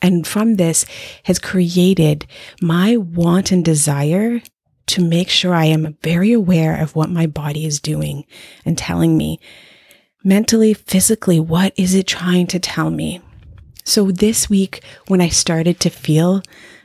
And 0.05 0.27
from 0.27 0.57
this 0.57 0.85
has 1.23 1.39
created 1.39 2.27
my 2.61 2.99
want 2.99 3.51
and 3.51 3.65
desire 3.65 4.43
to 4.89 5.03
make 5.03 5.31
sure 5.31 5.55
I 5.55 5.65
am 5.65 5.97
very 6.03 6.31
aware 6.31 6.79
of 6.79 6.95
what 6.95 7.09
my 7.09 7.27
body 7.27 7.65
is 7.65 7.81
doing 7.81 8.27
and 8.67 8.77
telling 8.77 9.17
me 9.17 9.41
mentally, 10.23 10.75
physically, 10.75 11.41
what 11.41 11.73
is 11.79 11.95
it 11.95 12.07
trying 12.07 12.47
to 12.49 12.59
tell 12.59 12.91
me? 12.91 13.23
So 13.85 14.11
this 14.11 14.51
week, 14.51 14.83
when 15.09 15.23
I 15.23 15.31
started 15.31 15.81
to 15.81 15.89
feel 15.89 16.43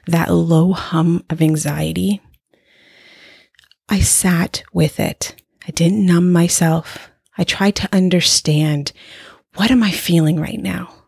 that 0.07 0.31
low 0.31 0.71
hum 0.71 1.25
of 1.29 1.41
anxiety, 1.41 2.21
I 3.89 3.99
sat 3.99 4.63
with 4.71 4.97
it. 4.97 5.35
I 5.67 5.71
didn't 5.71 6.05
numb 6.05 6.31
myself. 6.31 7.09
I 7.37 7.43
tried 7.43 7.75
to 7.75 7.89
understand 7.93 8.93
what 9.55 9.71
am 9.71 9.83
I 9.83 9.91
feeling 9.91 10.39
right 10.39 10.59
now? 10.59 10.98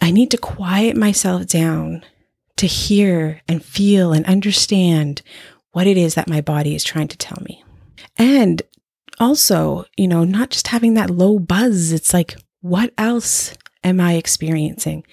I 0.00 0.10
need 0.10 0.30
to 0.32 0.38
quiet 0.38 0.96
myself 0.96 1.46
down 1.46 2.04
to 2.56 2.66
hear 2.66 3.42
and 3.48 3.64
feel 3.64 4.12
and 4.12 4.24
understand 4.26 5.22
what 5.72 5.86
it 5.86 5.96
is 5.96 6.14
that 6.14 6.28
my 6.28 6.40
body 6.40 6.74
is 6.74 6.84
trying 6.84 7.08
to 7.08 7.18
tell 7.18 7.38
me. 7.42 7.62
And 8.16 8.62
also, 9.18 9.84
you 9.96 10.08
know, 10.08 10.24
not 10.24 10.50
just 10.50 10.68
having 10.68 10.94
that 10.94 11.10
low 11.10 11.38
buzz, 11.38 11.92
it's 11.92 12.14
like, 12.14 12.36
what 12.60 12.92
else 12.96 13.54
am 13.84 14.00
I 14.00 14.14
experiencing? 14.14 15.04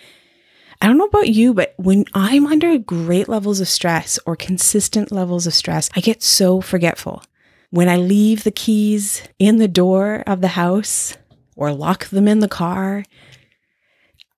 I 0.82 0.88
don't 0.88 0.98
know 0.98 1.06
about 1.06 1.30
you, 1.30 1.54
but 1.54 1.74
when 1.78 2.06
I'm 2.13 2.46
under 2.46 2.78
great 2.78 3.30
levels 3.30 3.62
of 3.62 3.70
stress 3.70 4.20
or 4.25 4.36
consistent 4.36 5.12
levels 5.12 5.48
of 5.48 5.54
stress, 5.54 5.90
I 5.96 6.02
get 6.02 6.22
so 6.22 6.60
forgetful. 6.60 7.24
When 7.70 7.88
I 7.88 7.96
leave 7.96 8.44
the 8.44 8.52
keys 8.52 9.24
in 9.40 9.58
the 9.58 9.68
door 9.68 10.24
of 10.28 10.42
the 10.42 10.50
house 10.50 11.18
or 11.56 11.72
lock 11.72 12.08
them 12.08 12.28
in 12.28 12.40
the 12.40 12.48
car, 12.50 13.04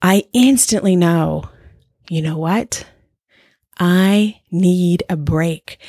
I 0.02 0.26
instantly 0.34 0.96
know, 0.96 1.50
you 2.10 2.22
know 2.22 2.38
what? 2.38 2.86
I 3.80 4.42
need 4.52 5.04
a 5.10 5.18
break. 5.18 5.80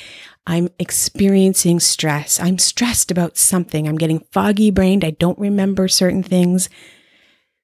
I'm 0.45 0.69
experiencing 0.79 1.79
stress. 1.79 2.39
I'm 2.39 2.57
stressed 2.57 3.11
about 3.11 3.37
something. 3.37 3.87
I'm 3.87 3.97
getting 3.97 4.25
foggy 4.31 4.71
brained. 4.71 5.03
I 5.03 5.11
don't 5.11 5.37
remember 5.37 5.87
certain 5.87 6.23
things. 6.23 6.69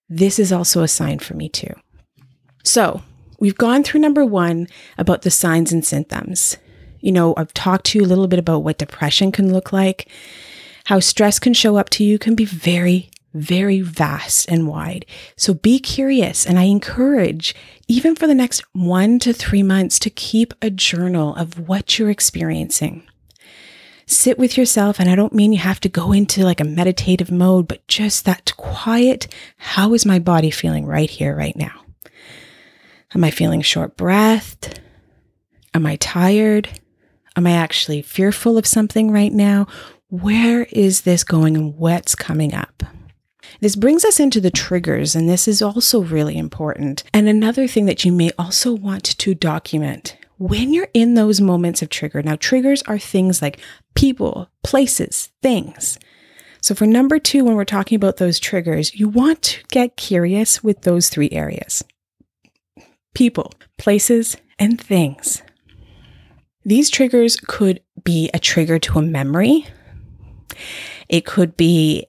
This 0.09 0.37
is 0.37 0.51
also 0.51 0.83
a 0.83 0.87
sign 0.87 1.19
for 1.19 1.33
me, 1.33 1.49
too. 1.49 1.73
So, 2.63 3.01
we've 3.39 3.57
gone 3.57 3.83
through 3.83 4.01
number 4.01 4.25
one 4.25 4.67
about 4.97 5.23
the 5.23 5.31
signs 5.31 5.71
and 5.71 5.85
symptoms. 5.85 6.57
You 6.99 7.11
know, 7.11 7.33
I've 7.35 7.53
talked 7.53 7.85
to 7.87 7.99
you 7.99 8.05
a 8.05 8.07
little 8.07 8.27
bit 8.27 8.39
about 8.39 8.63
what 8.63 8.77
depression 8.77 9.31
can 9.31 9.51
look 9.51 9.73
like, 9.73 10.09
how 10.85 10.99
stress 10.99 11.39
can 11.39 11.53
show 11.53 11.77
up 11.77 11.89
to 11.91 12.03
you 12.03 12.19
can 12.19 12.35
be 12.35 12.45
very, 12.45 13.09
very 13.33 13.81
vast 13.81 14.49
and 14.49 14.67
wide. 14.67 15.05
So 15.35 15.53
be 15.53 15.79
curious. 15.79 16.45
And 16.45 16.59
I 16.59 16.63
encourage, 16.63 17.55
even 17.87 18.15
for 18.15 18.27
the 18.27 18.35
next 18.35 18.63
one 18.73 19.19
to 19.19 19.33
three 19.33 19.63
months, 19.63 19.99
to 19.99 20.09
keep 20.09 20.53
a 20.61 20.69
journal 20.69 21.35
of 21.35 21.67
what 21.67 21.97
you're 21.97 22.09
experiencing. 22.09 23.03
Sit 24.05 24.37
with 24.37 24.57
yourself. 24.57 24.99
And 24.99 25.09
I 25.09 25.15
don't 25.15 25.33
mean 25.33 25.53
you 25.53 25.59
have 25.59 25.79
to 25.81 25.89
go 25.89 26.11
into 26.11 26.43
like 26.43 26.59
a 26.59 26.65
meditative 26.65 27.31
mode, 27.31 27.67
but 27.67 27.87
just 27.87 28.25
that 28.25 28.55
quiet, 28.57 29.27
how 29.57 29.93
is 29.93 30.05
my 30.05 30.19
body 30.19 30.51
feeling 30.51 30.85
right 30.85 31.09
here, 31.09 31.35
right 31.35 31.55
now? 31.55 31.81
Am 33.15 33.23
I 33.23 33.31
feeling 33.31 33.61
short 33.61 33.95
breathed? 33.95 34.79
Am 35.73 35.85
I 35.85 35.95
tired? 35.95 36.69
Am 37.35 37.47
I 37.47 37.51
actually 37.53 38.01
fearful 38.01 38.57
of 38.57 38.67
something 38.67 39.09
right 39.09 39.31
now? 39.31 39.67
Where 40.09 40.63
is 40.71 41.01
this 41.01 41.23
going 41.23 41.55
and 41.57 41.75
what's 41.75 42.13
coming 42.13 42.53
up? 42.53 42.83
This 43.63 43.77
brings 43.77 44.03
us 44.03 44.19
into 44.19 44.41
the 44.41 44.51
triggers, 44.51 45.15
and 45.15 45.29
this 45.29 45.47
is 45.47 45.61
also 45.61 46.01
really 46.01 46.37
important. 46.37 47.01
And 47.13 47.29
another 47.29 47.65
thing 47.65 47.85
that 47.85 48.03
you 48.03 48.11
may 48.11 48.29
also 48.37 48.73
want 48.73 49.05
to 49.05 49.33
document 49.33 50.17
when 50.37 50.73
you're 50.73 50.89
in 50.93 51.13
those 51.13 51.39
moments 51.39 51.81
of 51.81 51.87
trigger. 51.87 52.21
Now, 52.21 52.35
triggers 52.35 52.81
are 52.87 52.99
things 52.99 53.41
like 53.41 53.61
people, 53.95 54.49
places, 54.63 55.31
things. 55.41 55.97
So, 56.59 56.75
for 56.75 56.85
number 56.85 57.19
two, 57.19 57.45
when 57.45 57.55
we're 57.55 57.63
talking 57.63 57.95
about 57.95 58.17
those 58.17 58.37
triggers, 58.37 58.93
you 58.95 59.07
want 59.07 59.41
to 59.43 59.63
get 59.69 59.95
curious 59.95 60.61
with 60.61 60.81
those 60.81 61.07
three 61.07 61.31
areas 61.31 61.85
people, 63.13 63.53
places, 63.77 64.35
and 64.59 64.77
things. 64.81 65.41
These 66.65 66.89
triggers 66.89 67.37
could 67.37 67.79
be 68.03 68.29
a 68.33 68.39
trigger 68.39 68.77
to 68.79 68.99
a 68.99 69.01
memory. 69.01 69.65
It 71.07 71.25
could 71.25 71.55
be 71.55 72.07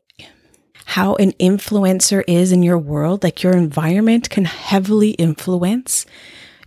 how 0.87 1.15
an 1.17 1.33
influencer 1.33 2.23
is 2.27 2.53
in 2.53 2.63
your 2.63 2.79
world, 2.79 3.23
like 3.23 3.43
your 3.43 3.57
environment 3.57 4.31
can 4.31 4.45
heavily 4.45 5.11
influence 5.13 6.07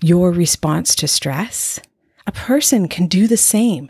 your 0.02 0.32
response 0.32 0.96
to 0.96 1.08
stress. 1.08 1.80
A 2.26 2.32
person 2.32 2.88
can 2.88 3.08
do 3.08 3.28
the 3.28 3.38
same, 3.38 3.90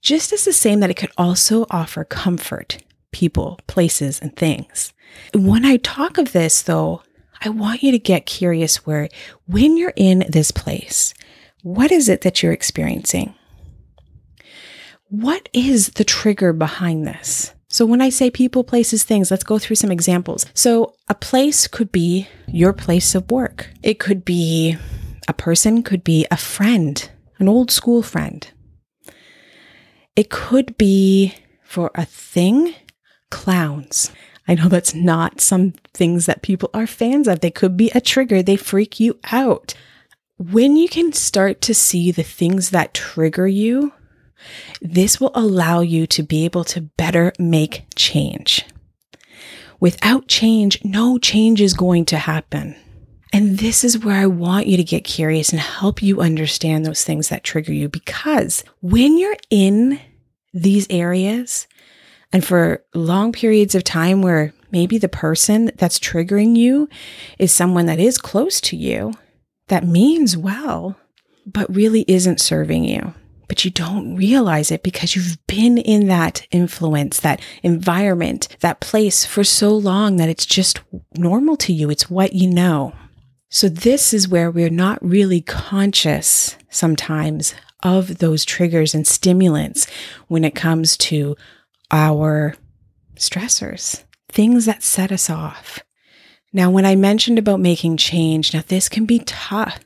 just 0.00 0.32
as 0.32 0.44
the 0.44 0.52
same 0.52 0.80
that 0.80 0.90
it 0.90 0.96
could 0.96 1.12
also 1.16 1.66
offer 1.70 2.04
comfort, 2.04 2.78
people, 3.12 3.58
places, 3.66 4.20
and 4.20 4.36
things. 4.36 4.92
When 5.34 5.64
I 5.64 5.78
talk 5.78 6.18
of 6.18 6.32
this, 6.32 6.62
though, 6.62 7.02
I 7.40 7.48
want 7.48 7.82
you 7.82 7.92
to 7.92 7.98
get 7.98 8.26
curious 8.26 8.84
where, 8.84 9.08
when 9.46 9.76
you're 9.76 9.94
in 9.96 10.24
this 10.28 10.50
place, 10.50 11.14
what 11.62 11.90
is 11.90 12.08
it 12.08 12.20
that 12.22 12.42
you're 12.42 12.52
experiencing? 12.52 13.34
What 15.08 15.48
is 15.52 15.90
the 15.90 16.04
trigger 16.04 16.52
behind 16.52 17.06
this? 17.06 17.54
So, 17.70 17.84
when 17.84 18.00
I 18.00 18.08
say 18.08 18.30
people, 18.30 18.64
places, 18.64 19.04
things, 19.04 19.30
let's 19.30 19.44
go 19.44 19.58
through 19.58 19.76
some 19.76 19.92
examples. 19.92 20.46
So, 20.54 20.94
a 21.08 21.14
place 21.14 21.68
could 21.68 21.92
be 21.92 22.26
your 22.46 22.72
place 22.72 23.14
of 23.14 23.30
work, 23.30 23.70
it 23.82 23.98
could 23.98 24.24
be 24.24 24.76
a 25.28 25.34
person, 25.34 25.82
could 25.82 26.02
be 26.02 26.26
a 26.30 26.36
friend, 26.36 27.10
an 27.38 27.48
old 27.48 27.70
school 27.70 28.02
friend. 28.02 28.50
It 30.16 30.30
could 30.30 30.78
be 30.78 31.34
for 31.62 31.90
a 31.94 32.06
thing, 32.06 32.74
clowns. 33.30 34.10
I 34.48 34.54
know 34.54 34.68
that's 34.68 34.94
not 34.94 35.42
some 35.42 35.72
things 35.92 36.24
that 36.24 36.40
people 36.40 36.70
are 36.72 36.86
fans 36.86 37.28
of. 37.28 37.40
They 37.40 37.50
could 37.50 37.76
be 37.76 37.90
a 37.94 38.00
trigger, 38.00 38.42
they 38.42 38.56
freak 38.56 38.98
you 38.98 39.18
out. 39.30 39.74
When 40.38 40.76
you 40.76 40.88
can 40.88 41.12
start 41.12 41.60
to 41.62 41.74
see 41.74 42.10
the 42.10 42.22
things 42.22 42.70
that 42.70 42.94
trigger 42.94 43.46
you, 43.46 43.92
this 44.80 45.20
will 45.20 45.32
allow 45.34 45.80
you 45.80 46.06
to 46.08 46.22
be 46.22 46.44
able 46.44 46.64
to 46.64 46.82
better 46.82 47.32
make 47.38 47.84
change. 47.94 48.64
Without 49.80 50.26
change, 50.26 50.84
no 50.84 51.18
change 51.18 51.60
is 51.60 51.74
going 51.74 52.04
to 52.06 52.18
happen. 52.18 52.76
And 53.32 53.58
this 53.58 53.84
is 53.84 53.98
where 53.98 54.16
I 54.16 54.26
want 54.26 54.66
you 54.66 54.76
to 54.76 54.84
get 54.84 55.04
curious 55.04 55.50
and 55.50 55.60
help 55.60 56.02
you 56.02 56.20
understand 56.20 56.84
those 56.84 57.04
things 57.04 57.28
that 57.28 57.44
trigger 57.44 57.72
you 57.72 57.88
because 57.88 58.64
when 58.80 59.18
you're 59.18 59.36
in 59.50 60.00
these 60.54 60.86
areas 60.88 61.66
and 62.32 62.44
for 62.44 62.84
long 62.94 63.32
periods 63.32 63.74
of 63.74 63.84
time 63.84 64.22
where 64.22 64.52
maybe 64.70 64.98
the 64.98 65.08
person 65.08 65.70
that's 65.76 65.98
triggering 65.98 66.56
you 66.56 66.88
is 67.38 67.52
someone 67.52 67.86
that 67.86 68.00
is 68.00 68.18
close 68.18 68.60
to 68.62 68.76
you, 68.76 69.12
that 69.68 69.86
means 69.86 70.36
well, 70.36 70.96
but 71.46 71.74
really 71.74 72.04
isn't 72.08 72.40
serving 72.40 72.84
you. 72.84 73.14
But 73.48 73.64
you 73.64 73.70
don't 73.70 74.14
realize 74.14 74.70
it 74.70 74.82
because 74.82 75.16
you've 75.16 75.38
been 75.46 75.78
in 75.78 76.06
that 76.08 76.46
influence, 76.50 77.18
that 77.20 77.40
environment, 77.62 78.48
that 78.60 78.80
place 78.80 79.24
for 79.24 79.42
so 79.42 79.70
long 79.74 80.16
that 80.16 80.28
it's 80.28 80.46
just 80.46 80.80
normal 81.16 81.56
to 81.56 81.72
you. 81.72 81.90
It's 81.90 82.10
what 82.10 82.34
you 82.34 82.48
know. 82.48 82.92
So, 83.50 83.70
this 83.70 84.12
is 84.12 84.28
where 84.28 84.50
we're 84.50 84.68
not 84.68 85.02
really 85.02 85.40
conscious 85.40 86.56
sometimes 86.68 87.54
of 87.82 88.18
those 88.18 88.44
triggers 88.44 88.94
and 88.94 89.06
stimulants 89.06 89.86
when 90.26 90.44
it 90.44 90.54
comes 90.54 90.96
to 90.98 91.36
our 91.90 92.54
stressors. 93.16 94.04
things 94.30 94.66
that 94.66 94.82
set 94.82 95.10
us 95.10 95.30
off. 95.30 95.82
Now, 96.52 96.70
when 96.70 96.84
I 96.84 96.96
mentioned 96.96 97.38
about 97.38 97.60
making 97.60 97.96
change, 97.96 98.52
now 98.52 98.62
this 98.66 98.88
can 98.88 99.06
be 99.06 99.20
tough. 99.20 99.80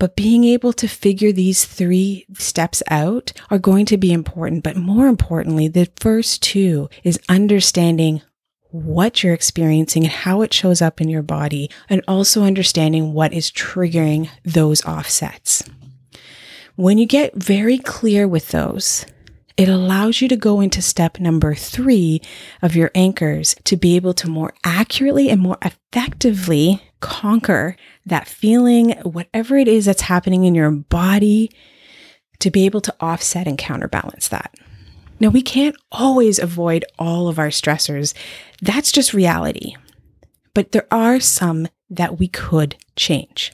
But 0.00 0.16
being 0.16 0.44
able 0.44 0.72
to 0.72 0.88
figure 0.88 1.30
these 1.30 1.66
three 1.66 2.24
steps 2.32 2.82
out 2.88 3.32
are 3.50 3.58
going 3.58 3.84
to 3.86 3.98
be 3.98 4.12
important. 4.14 4.64
But 4.64 4.76
more 4.76 5.06
importantly, 5.06 5.68
the 5.68 5.90
first 6.00 6.42
two 6.42 6.88
is 7.04 7.20
understanding 7.28 8.22
what 8.70 9.22
you're 9.22 9.34
experiencing 9.34 10.04
and 10.04 10.12
how 10.12 10.40
it 10.40 10.54
shows 10.54 10.80
up 10.80 11.00
in 11.02 11.10
your 11.10 11.22
body, 11.22 11.70
and 11.88 12.02
also 12.08 12.44
understanding 12.44 13.12
what 13.12 13.34
is 13.34 13.50
triggering 13.50 14.30
those 14.42 14.82
offsets. 14.84 15.64
When 16.76 16.96
you 16.96 17.04
get 17.04 17.34
very 17.34 17.76
clear 17.76 18.26
with 18.26 18.48
those, 18.48 19.04
it 19.56 19.68
allows 19.68 20.22
you 20.22 20.28
to 20.28 20.36
go 20.36 20.60
into 20.60 20.80
step 20.80 21.18
number 21.20 21.54
three 21.54 22.22
of 22.62 22.74
your 22.74 22.90
anchors 22.94 23.54
to 23.64 23.76
be 23.76 23.96
able 23.96 24.14
to 24.14 24.30
more 24.30 24.54
accurately 24.64 25.28
and 25.28 25.42
more 25.42 25.58
effectively 25.60 26.80
conquer 27.00 27.76
that 28.06 28.28
feeling, 28.28 28.92
whatever 29.02 29.56
it 29.56 29.68
is 29.68 29.84
that's 29.84 30.02
happening 30.02 30.44
in 30.44 30.54
your 30.54 30.70
body, 30.70 31.50
to 32.38 32.50
be 32.50 32.64
able 32.66 32.80
to 32.80 32.94
offset 33.00 33.46
and 33.46 33.58
counterbalance 33.58 34.28
that. 34.28 34.54
Now, 35.18 35.28
we 35.28 35.42
can't 35.42 35.76
always 35.92 36.38
avoid 36.38 36.84
all 36.98 37.28
of 37.28 37.38
our 37.38 37.48
stressors. 37.48 38.14
That's 38.62 38.90
just 38.90 39.12
reality. 39.12 39.74
But 40.54 40.72
there 40.72 40.86
are 40.90 41.20
some 41.20 41.68
that 41.90 42.18
we 42.18 42.28
could 42.28 42.76
change. 42.96 43.52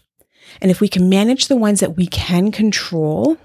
And 0.61 0.71
if 0.71 0.81
we 0.81 0.89
can 0.89 1.09
manage 1.09 1.49
the 1.49 1.57
ones 1.57 1.81
that 1.81 1.97
we 1.97 2.07
can 2.07 2.53
control, 2.53 3.37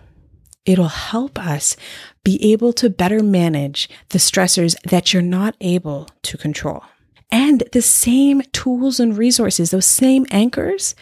it'll 0.65 0.87
help 0.87 1.39
us 1.39 1.75
be 2.23 2.51
able 2.51 2.73
to 2.73 2.89
better 2.89 3.23
manage 3.23 3.89
the 4.09 4.19
stressors 4.19 4.75
that 4.83 5.11
you're 5.11 5.23
not 5.23 5.55
able 5.59 6.07
to 6.21 6.37
control. 6.37 6.83
And 7.31 7.63
the 7.71 7.81
same 7.81 8.41
tools 8.51 8.99
and 8.99 9.17
resources, 9.17 9.71
those 9.71 9.85
same 9.85 10.25
anchors, 10.31 10.95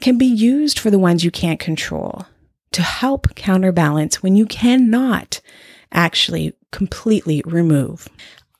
can 0.00 0.16
be 0.16 0.26
used 0.26 0.78
for 0.78 0.90
the 0.90 0.98
ones 0.98 1.24
you 1.24 1.30
can't 1.30 1.60
control 1.60 2.24
to 2.72 2.82
help 2.82 3.34
counterbalance 3.34 4.22
when 4.22 4.36
you 4.36 4.46
cannot 4.46 5.40
actually 5.92 6.54
completely 6.70 7.42
remove. 7.44 8.08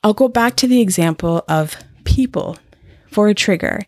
I'll 0.03 0.13
go 0.13 0.27
back 0.27 0.55
to 0.57 0.67
the 0.67 0.81
example 0.81 1.43
of 1.47 1.75
people 2.03 2.57
for 3.07 3.29
a 3.29 3.35
trigger. 3.35 3.83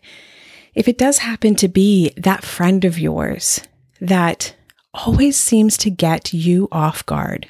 If 0.74 0.88
it 0.88 0.98
does 0.98 1.18
happen 1.18 1.54
to 1.56 1.68
be 1.68 2.12
that 2.16 2.44
friend 2.44 2.84
of 2.84 2.98
yours 2.98 3.60
that 4.00 4.56
always 4.92 5.36
seems 5.36 5.76
to 5.78 5.90
get 5.90 6.32
you 6.32 6.68
off 6.72 7.04
guard, 7.06 7.48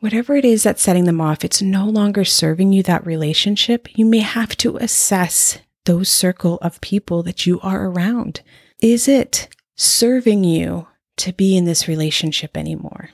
whatever 0.00 0.36
it 0.36 0.44
is 0.44 0.62
that's 0.62 0.82
setting 0.82 1.04
them 1.04 1.20
off, 1.20 1.44
it's 1.44 1.62
no 1.62 1.86
longer 1.86 2.24
serving 2.24 2.72
you 2.72 2.82
that 2.84 3.06
relationship. 3.06 3.88
You 3.96 4.04
may 4.04 4.18
have 4.18 4.56
to 4.58 4.76
assess 4.76 5.58
those 5.84 6.08
circle 6.08 6.58
of 6.62 6.80
people 6.80 7.22
that 7.22 7.46
you 7.46 7.60
are 7.60 7.86
around. 7.86 8.42
Is 8.80 9.08
it 9.08 9.48
serving 9.74 10.44
you 10.44 10.88
to 11.16 11.32
be 11.32 11.56
in 11.56 11.64
this 11.64 11.88
relationship 11.88 12.56
anymore? 12.56 13.10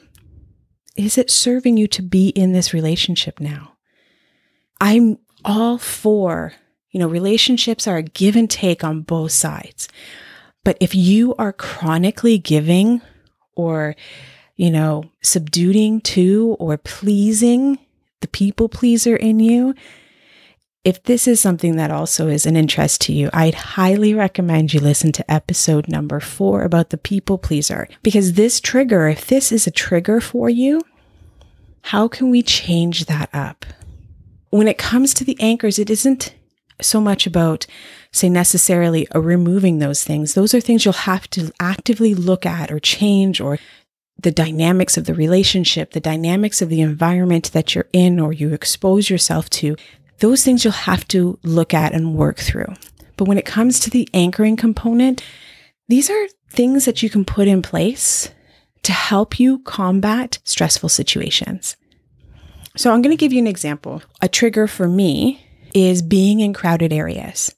Is 0.96 1.16
it 1.16 1.30
serving 1.30 1.76
you 1.76 1.86
to 1.88 2.02
be 2.02 2.28
in 2.28 2.52
this 2.52 2.74
relationship 2.74 3.40
now? 3.40 3.76
I'm 4.80 5.18
all 5.44 5.78
for, 5.78 6.54
you 6.90 7.00
know, 7.00 7.08
relationships 7.08 7.86
are 7.86 7.98
a 7.98 8.02
give 8.02 8.36
and 8.36 8.50
take 8.50 8.82
on 8.82 9.02
both 9.02 9.32
sides. 9.32 9.88
But 10.64 10.76
if 10.80 10.94
you 10.94 11.34
are 11.36 11.52
chronically 11.52 12.38
giving 12.38 13.00
or, 13.54 13.96
you 14.62 14.70
know, 14.70 15.02
subduing 15.22 16.00
to 16.00 16.56
or 16.60 16.78
pleasing 16.78 17.80
the 18.20 18.28
people 18.28 18.68
pleaser 18.68 19.16
in 19.16 19.40
you, 19.40 19.74
if 20.84 21.02
this 21.02 21.26
is 21.26 21.40
something 21.40 21.74
that 21.74 21.90
also 21.90 22.28
is 22.28 22.46
an 22.46 22.56
interest 22.56 23.00
to 23.00 23.12
you, 23.12 23.28
I'd 23.32 23.54
highly 23.54 24.14
recommend 24.14 24.72
you 24.72 24.78
listen 24.78 25.10
to 25.12 25.28
episode 25.28 25.88
number 25.88 26.20
four 26.20 26.62
about 26.62 26.90
the 26.90 26.96
people 26.96 27.38
pleaser. 27.38 27.88
Because 28.04 28.34
this 28.34 28.60
trigger, 28.60 29.08
if 29.08 29.26
this 29.26 29.50
is 29.50 29.66
a 29.66 29.72
trigger 29.72 30.20
for 30.20 30.48
you, 30.48 30.80
how 31.82 32.06
can 32.06 32.30
we 32.30 32.40
change 32.40 33.06
that 33.06 33.30
up? 33.32 33.66
When 34.50 34.68
it 34.68 34.78
comes 34.78 35.12
to 35.14 35.24
the 35.24 35.36
anchors, 35.40 35.80
it 35.80 35.90
isn't 35.90 36.36
so 36.80 37.00
much 37.00 37.26
about, 37.26 37.66
say, 38.12 38.28
necessarily 38.28 39.08
removing 39.12 39.80
those 39.80 40.04
things. 40.04 40.34
Those 40.34 40.54
are 40.54 40.60
things 40.60 40.84
you'll 40.84 40.92
have 40.92 41.28
to 41.30 41.50
actively 41.58 42.14
look 42.14 42.46
at 42.46 42.70
or 42.70 42.78
change 42.78 43.40
or 43.40 43.58
the 44.22 44.30
dynamics 44.30 44.96
of 44.96 45.04
the 45.04 45.14
relationship, 45.14 45.92
the 45.92 46.00
dynamics 46.00 46.62
of 46.62 46.68
the 46.68 46.80
environment 46.80 47.52
that 47.52 47.74
you're 47.74 47.88
in 47.92 48.18
or 48.18 48.32
you 48.32 48.52
expose 48.52 49.10
yourself 49.10 49.50
to 49.50 49.76
those 50.18 50.44
things 50.44 50.64
you'll 50.64 50.72
have 50.72 51.06
to 51.08 51.38
look 51.42 51.74
at 51.74 51.92
and 51.92 52.14
work 52.14 52.38
through. 52.38 52.72
But 53.16 53.26
when 53.26 53.38
it 53.38 53.44
comes 53.44 53.80
to 53.80 53.90
the 53.90 54.08
anchoring 54.14 54.56
component, 54.56 55.22
these 55.88 56.08
are 56.08 56.26
things 56.48 56.84
that 56.84 57.02
you 57.02 57.10
can 57.10 57.24
put 57.24 57.48
in 57.48 57.62
place 57.62 58.30
to 58.82 58.92
help 58.92 59.38
you 59.38 59.58
combat 59.60 60.38
stressful 60.44 60.88
situations. 60.88 61.76
So 62.76 62.92
I'm 62.92 63.02
going 63.02 63.16
to 63.16 63.20
give 63.20 63.32
you 63.32 63.38
an 63.38 63.46
example. 63.46 64.02
A 64.20 64.28
trigger 64.28 64.66
for 64.66 64.88
me 64.88 65.44
is 65.74 66.02
being 66.02 66.40
in 66.40 66.52
crowded 66.52 66.92
areas. 66.92 67.54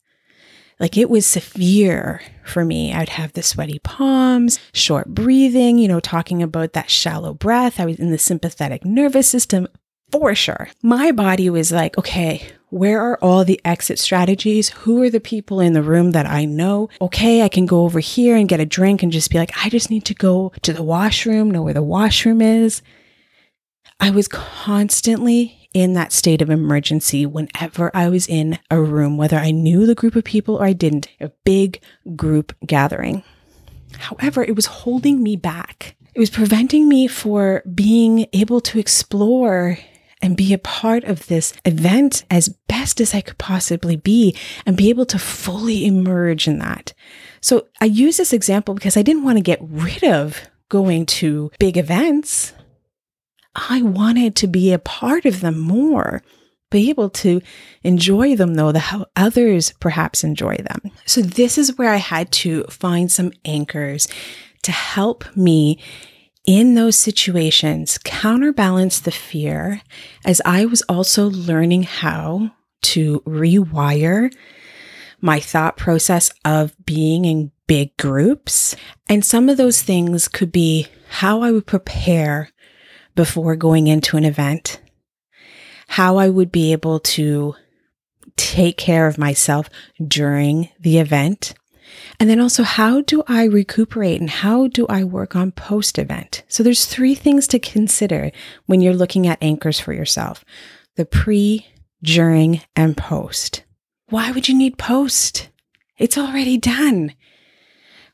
Like 0.80 0.96
it 0.96 1.08
was 1.08 1.24
severe 1.26 2.20
for 2.44 2.64
me. 2.64 2.92
I'd 2.92 3.10
have 3.10 3.32
the 3.32 3.42
sweaty 3.42 3.78
palms, 3.78 4.58
short 4.72 5.08
breathing, 5.08 5.78
you 5.78 5.88
know, 5.88 6.00
talking 6.00 6.42
about 6.42 6.72
that 6.72 6.90
shallow 6.90 7.32
breath. 7.34 7.78
I 7.78 7.86
was 7.86 7.98
in 7.98 8.10
the 8.10 8.18
sympathetic 8.18 8.84
nervous 8.84 9.28
system, 9.28 9.68
for 10.10 10.34
sure. 10.34 10.68
My 10.82 11.12
body 11.12 11.48
was 11.50 11.72
like, 11.72 11.96
okay, 11.98 12.46
where 12.70 13.00
are 13.00 13.18
all 13.22 13.44
the 13.44 13.60
exit 13.64 13.98
strategies? 13.98 14.68
Who 14.70 15.00
are 15.02 15.10
the 15.10 15.20
people 15.20 15.60
in 15.60 15.74
the 15.74 15.82
room 15.82 16.10
that 16.10 16.26
I 16.26 16.44
know? 16.44 16.88
Okay, 17.00 17.42
I 17.42 17.48
can 17.48 17.66
go 17.66 17.82
over 17.82 18.00
here 18.00 18.36
and 18.36 18.48
get 18.48 18.60
a 18.60 18.66
drink 18.66 19.02
and 19.02 19.12
just 19.12 19.30
be 19.30 19.38
like, 19.38 19.52
I 19.64 19.68
just 19.68 19.90
need 19.90 20.04
to 20.06 20.14
go 20.14 20.52
to 20.62 20.72
the 20.72 20.82
washroom, 20.82 21.50
know 21.50 21.62
where 21.62 21.74
the 21.74 21.82
washroom 21.82 22.42
is. 22.42 22.82
I 24.00 24.10
was 24.10 24.28
constantly 24.28 25.63
in 25.74 25.92
that 25.94 26.12
state 26.12 26.40
of 26.40 26.48
emergency 26.48 27.26
whenever 27.26 27.90
I 27.94 28.08
was 28.08 28.26
in 28.26 28.58
a 28.70 28.80
room, 28.80 29.16
whether 29.16 29.36
I 29.36 29.50
knew 29.50 29.84
the 29.84 29.94
group 29.94 30.16
of 30.16 30.24
people 30.24 30.56
or 30.56 30.64
I 30.64 30.72
didn't, 30.72 31.08
a 31.20 31.30
big 31.44 31.80
group 32.16 32.54
gathering. 32.64 33.24
However, 33.98 34.42
it 34.42 34.56
was 34.56 34.66
holding 34.66 35.22
me 35.22 35.36
back. 35.36 35.96
It 36.14 36.20
was 36.20 36.30
preventing 36.30 36.88
me 36.88 37.08
for 37.08 37.62
being 37.74 38.26
able 38.32 38.60
to 38.62 38.78
explore 38.78 39.78
and 40.22 40.36
be 40.36 40.54
a 40.54 40.58
part 40.58 41.04
of 41.04 41.26
this 41.26 41.52
event 41.64 42.24
as 42.30 42.48
best 42.48 43.00
as 43.00 43.12
I 43.12 43.20
could 43.20 43.36
possibly 43.36 43.96
be 43.96 44.34
and 44.64 44.76
be 44.76 44.88
able 44.88 45.04
to 45.06 45.18
fully 45.18 45.86
emerge 45.86 46.48
in 46.48 46.60
that. 46.60 46.94
So 47.40 47.66
I 47.80 47.86
use 47.86 48.16
this 48.16 48.32
example 48.32 48.74
because 48.74 48.96
I 48.96 49.02
didn't 49.02 49.24
want 49.24 49.36
to 49.38 49.42
get 49.42 49.58
rid 49.60 50.02
of 50.04 50.38
going 50.68 51.04
to 51.06 51.50
big 51.58 51.76
events. 51.76 52.54
I 53.54 53.82
wanted 53.82 54.34
to 54.36 54.46
be 54.46 54.72
a 54.72 54.78
part 54.78 55.24
of 55.24 55.40
them 55.40 55.58
more, 55.58 56.22
be 56.70 56.90
able 56.90 57.10
to 57.10 57.40
enjoy 57.82 58.36
them 58.36 58.54
though, 58.54 58.72
the 58.72 58.80
how 58.80 59.06
others 59.16 59.72
perhaps 59.80 60.24
enjoy 60.24 60.56
them. 60.56 60.90
So 61.06 61.20
this 61.20 61.56
is 61.56 61.78
where 61.78 61.90
I 61.90 61.96
had 61.96 62.32
to 62.32 62.64
find 62.64 63.10
some 63.10 63.32
anchors 63.44 64.08
to 64.62 64.72
help 64.72 65.24
me 65.36 65.78
in 66.44 66.74
those 66.74 66.98
situations 66.98 67.98
counterbalance 68.04 69.00
the 69.00 69.10
fear 69.10 69.80
as 70.24 70.42
I 70.44 70.66
was 70.66 70.82
also 70.82 71.30
learning 71.30 71.84
how 71.84 72.50
to 72.82 73.20
rewire 73.20 74.34
my 75.20 75.40
thought 75.40 75.76
process 75.76 76.30
of 76.44 76.74
being 76.84 77.24
in 77.24 77.50
big 77.66 77.96
groups. 77.96 78.76
And 79.08 79.24
some 79.24 79.48
of 79.48 79.56
those 79.56 79.82
things 79.82 80.28
could 80.28 80.52
be 80.52 80.88
how 81.08 81.40
I 81.40 81.50
would 81.50 81.66
prepare 81.66 82.50
before 83.14 83.56
going 83.56 83.86
into 83.86 84.16
an 84.16 84.24
event, 84.24 84.80
how 85.88 86.16
I 86.16 86.28
would 86.28 86.50
be 86.50 86.72
able 86.72 87.00
to 87.00 87.54
take 88.36 88.76
care 88.76 89.06
of 89.06 89.18
myself 89.18 89.70
during 90.06 90.70
the 90.80 90.98
event, 90.98 91.54
and 92.18 92.30
then 92.30 92.40
also, 92.40 92.62
how 92.62 93.00
do 93.02 93.22
I 93.26 93.44
recuperate 93.44 94.20
and 94.20 94.30
how 94.30 94.68
do 94.68 94.86
I 94.88 95.04
work 95.04 95.36
on 95.36 95.52
post 95.52 95.98
event? 95.98 96.42
So 96.48 96.62
there's 96.62 96.86
three 96.86 97.14
things 97.14 97.46
to 97.48 97.58
consider 97.58 98.30
when 98.66 98.80
you're 98.80 98.94
looking 98.94 99.26
at 99.26 99.42
anchors 99.42 99.80
for 99.80 99.92
yourself 99.92 100.44
the 100.96 101.04
pre, 101.04 101.66
during, 102.02 102.60
and 102.76 102.96
post. 102.96 103.64
Why 104.08 104.30
would 104.30 104.48
you 104.48 104.56
need 104.56 104.78
post? 104.78 105.48
It's 105.98 106.18
already 106.18 106.56
done. 106.56 107.14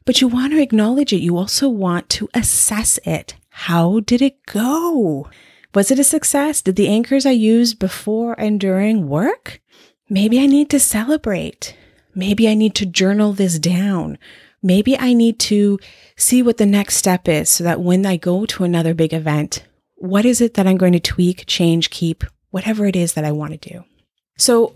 But 0.07 0.21
you 0.21 0.29
want 0.29 0.53
to 0.53 0.63
acknowledge 0.63 1.13
it. 1.13 1.21
You 1.21 1.37
also 1.37 1.69
want 1.69 2.09
to 2.11 2.29
assess 2.33 2.99
it. 3.05 3.35
How 3.65 4.01
did 4.01 4.23
it 4.23 4.47
go? 4.47 5.29
Was 5.75 5.91
it 5.91 5.99
a 5.99 6.05
success? 6.05 6.63
Did 6.63 6.77
the 6.77 6.89
anchors 6.89 7.27
I 7.27 7.33
used 7.33 7.79
before 7.79 8.35
and 8.41 8.59
during 8.59 9.07
work? 9.07 9.61
Maybe 10.09 10.41
I 10.41 10.47
need 10.47 10.71
to 10.71 10.81
celebrate. 10.81 11.77
Maybe 12.15 12.49
I 12.49 12.55
need 12.55 12.75
to 12.77 12.87
journal 12.87 13.35
this 13.35 13.59
down. 13.59 14.17
Maybe 14.63 14.99
I 14.99 15.13
need 15.13 15.39
to 15.41 15.79
see 16.17 16.43
what 16.43 16.57
the 16.57 16.65
next 16.65 16.97
step 16.97 17.29
is 17.29 17.51
so 17.51 17.63
that 17.65 17.83
when 17.83 18.07
I 18.07 18.17
go 18.17 18.47
to 18.47 18.65
another 18.65 18.95
big 18.95 19.13
event, 19.13 19.63
what 19.97 20.25
is 20.25 20.41
it 20.41 20.55
that 20.55 20.67
I'm 20.67 20.79
going 20.79 20.95
to 20.95 20.99
tweak, 20.99 21.45
change, 21.47 21.91
keep, 21.91 22.25
whatever 22.49 22.87
it 22.87 22.97
is 22.97 23.13
that 23.13 23.27
I 23.27 23.31
want 23.33 23.61
to 23.61 23.69
do. 23.69 23.85
So 24.39 24.73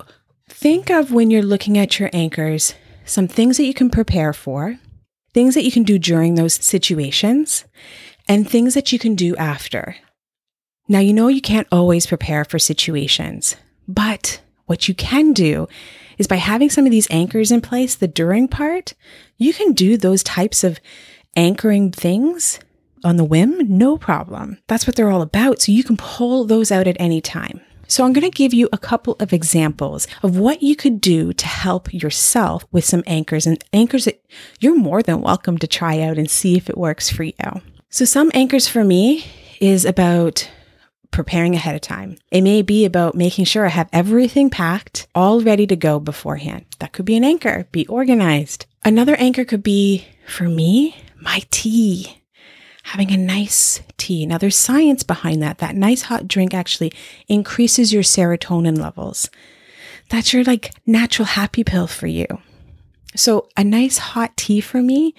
think 0.47 0.91
of 0.91 1.11
when 1.11 1.31
you're 1.31 1.43
looking 1.43 1.79
at 1.79 1.99
your 1.99 2.11
anchors, 2.13 2.75
some 3.07 3.29
things 3.29 3.57
that 3.57 3.65
you 3.65 3.73
can 3.73 3.89
prepare 3.89 4.35
for, 4.35 4.79
things 5.33 5.55
that 5.55 5.65
you 5.65 5.73
can 5.73 5.85
do 5.85 5.99
during 5.99 6.35
those 6.35 6.55
situations, 6.55 7.65
and 8.29 8.49
things 8.49 8.75
that 8.75 8.93
you 8.93 8.99
can 8.99 9.15
do 9.15 9.37
after. 9.37 9.97
Now, 10.89 10.99
you 10.99 11.13
know 11.13 11.29
you 11.29 11.41
can't 11.41 11.69
always 11.73 12.07
prepare 12.07 12.45
for 12.45 12.59
situations, 12.59 13.57
but 13.89 14.41
what 14.67 14.89
you 14.89 14.95
can 14.95 15.33
do 15.33 15.67
is 16.19 16.27
by 16.27 16.37
having 16.37 16.71
some 16.71 16.85
of 16.85 16.91
these 16.91 17.09
anchors 17.11 17.51
in 17.51 17.61
place, 17.61 17.95
the 17.95 18.09
during 18.09 18.49
part, 18.49 18.95
you 19.37 19.53
can 19.53 19.73
do 19.73 19.97
those 19.97 20.23
types 20.23 20.63
of 20.63 20.81
anchoring 21.37 21.91
things 21.91 22.61
on 23.05 23.17
the 23.17 23.25
whim, 23.25 23.59
no 23.69 23.99
problem. 23.99 24.59
That's 24.67 24.87
what 24.87 24.97
they're 24.97 25.11
all 25.11 25.23
about. 25.23 25.61
So 25.61 25.73
you 25.73 25.85
can 25.85 25.97
pull 25.97 26.45
those 26.45 26.73
out 26.73 26.87
at 26.87 26.97
any 26.99 27.21
time. 27.21 27.61
So 27.87 28.05
I'm 28.05 28.15
going 28.15 28.31
to 28.31 28.37
give 28.37 28.55
you 28.55 28.69
a 28.73 28.79
couple 28.79 29.17
of 29.21 29.33
examples 29.33 30.07
of 30.23 30.39
what 30.39 30.63
you 30.63 30.75
could 30.75 31.01
do 31.01 31.35
to 31.35 31.47
help 31.47 31.93
yourself 31.93 32.65
with 32.73 32.85
some 32.85 33.05
anchors 33.07 33.47
and 33.47 33.63
anchors 33.75 34.07
that 34.07 34.25
you're 34.59 34.77
more 34.77 35.03
than 35.03 35.21
welcome 35.21 35.59
to 35.59 35.67
try 35.67 36.01
out 36.01 36.17
and 36.17 36.31
see 36.31 36.57
if 36.57 36.71
it 36.71 36.79
works 36.79 37.11
for 37.11 37.25
you. 37.25 37.35
So 37.95 38.05
some 38.05 38.33
anchors 38.35 38.67
for 38.67 38.83
me 38.83 39.25
is 39.61 39.85
about 39.85 40.51
preparing 41.13 41.55
ahead 41.55 41.77
of 41.77 41.81
time. 41.81 42.19
It 42.33 42.41
may 42.41 42.61
be 42.61 42.85
about 42.85 43.15
making 43.15 43.45
sure 43.45 43.67
I 43.67 43.69
have 43.69 43.89
everything 43.93 44.51
packed, 44.51 45.07
all 45.15 45.41
ready 45.41 45.65
to 45.69 45.77
go 45.77 46.01
beforehand. 46.01 46.65
That 46.81 46.93
could 46.93 47.05
be 47.05 47.17
an 47.17 47.23
anchor, 47.23 47.69
be 47.71 47.87
organized. 47.87 48.67
Another 48.85 49.15
anchor 49.15 49.45
could 49.45 49.63
be, 49.63 50.09
for 50.27 50.49
me, 50.49 50.97
my 51.21 51.43
tea. 51.53 52.21
Having 52.83 53.13
a 53.13 53.17
nice 53.17 53.81
tea. 53.97 54.27
Now, 54.27 54.39
there's 54.39 54.59
science 54.59 55.05
behind 55.05 55.41
that. 55.45 55.59
That 55.59 55.77
nice 55.77 56.03
hot 56.03 56.27
drink 56.27 56.53
actually 56.53 56.93
increases 57.29 57.93
your 57.93 58.03
serotonin 58.03 58.77
levels. 58.77 59.31
That's 60.09 60.33
your 60.33 60.43
like 60.43 60.75
natural 60.85 61.27
happy 61.27 61.63
pill 61.63 61.87
for 61.87 62.09
you. 62.09 62.27
So, 63.15 63.47
a 63.57 63.63
nice 63.63 63.99
hot 63.99 64.37
tea 64.37 64.61
for 64.61 64.83
me 64.83 65.15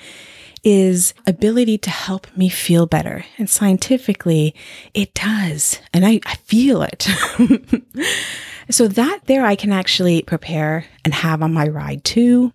is 0.66 1.14
ability 1.28 1.78
to 1.78 1.92
help 1.92 2.28
me 2.36 2.50
feel 2.50 2.88
better. 2.88 3.24
And 3.38 3.48
scientifically, 3.48 4.56
it 4.96 5.14
does. 5.14 5.80
And 5.94 6.06
I, 6.06 6.20
I 6.26 6.36
feel 6.38 6.82
it. 6.82 7.08
so 8.72 8.88
that 8.88 9.20
there 9.28 9.46
I 9.46 9.56
can 9.56 9.72
actually 9.72 10.24
prepare 10.24 10.86
and 11.06 11.14
have 11.14 11.44
on 11.44 11.54
my 11.54 11.68
ride 11.68 12.04
too. 12.04 12.52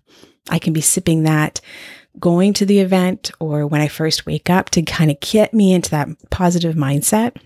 I 0.49 0.59
can 0.59 0.73
be 0.73 0.81
sipping 0.81 1.23
that 1.23 1.61
going 2.19 2.51
to 2.53 2.65
the 2.65 2.81
event 2.81 3.31
or 3.39 3.65
when 3.65 3.79
I 3.79 3.87
first 3.87 4.25
wake 4.25 4.49
up 4.49 4.69
to 4.71 4.81
kind 4.81 5.09
of 5.09 5.19
get 5.21 5.53
me 5.53 5.73
into 5.73 5.89
that 5.91 6.09
positive 6.29 6.75
mindset. 6.75 7.37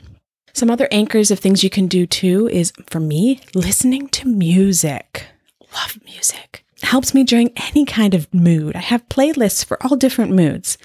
Some 0.54 0.72
other 0.72 0.88
anchors 0.90 1.30
of 1.30 1.38
things 1.38 1.64
you 1.64 1.70
can 1.70 1.86
do 1.86 2.08
too 2.08 2.48
is 2.48 2.74
for 2.88 3.00
me, 3.00 3.42
listening 3.54 4.08
to 4.10 4.28
music. 4.28 5.28
Love 5.72 6.00
music 6.06 6.65
helps 6.86 7.14
me 7.14 7.24
during 7.24 7.52
any 7.58 7.86
kind 7.86 8.14
of 8.14 8.34
mood. 8.34 8.76
I 8.76 8.80
have 8.80 9.10
playlists 9.10 9.66
for 9.66 9.82
all 9.84 9.96
different 9.96 10.32
moods. 10.32 10.78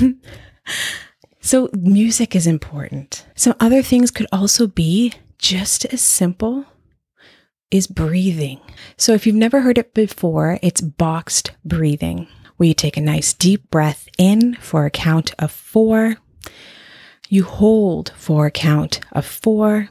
so, 1.40 1.68
music 1.72 2.34
is 2.34 2.46
important. 2.46 3.26
Some 3.34 3.54
other 3.60 3.82
things 3.82 4.10
could 4.10 4.26
also 4.32 4.66
be 4.66 5.12
just 5.38 5.84
as 5.86 6.00
simple 6.00 6.64
is 7.70 7.86
breathing. 7.86 8.60
So, 8.96 9.12
if 9.12 9.26
you've 9.26 9.36
never 9.36 9.60
heard 9.60 9.78
it 9.78 9.94
before, 9.94 10.58
it's 10.62 10.80
boxed 10.80 11.52
breathing, 11.64 12.26
where 12.56 12.68
you 12.68 12.74
take 12.74 12.96
a 12.96 13.02
nice 13.02 13.32
deep 13.32 13.70
breath 13.70 14.08
in 14.18 14.54
for 14.56 14.86
a 14.86 14.90
count 14.90 15.34
of 15.38 15.50
four, 15.50 16.16
you 17.28 17.44
hold 17.44 18.12
for 18.16 18.46
a 18.46 18.50
count 18.50 19.00
of 19.12 19.26
four, 19.26 19.88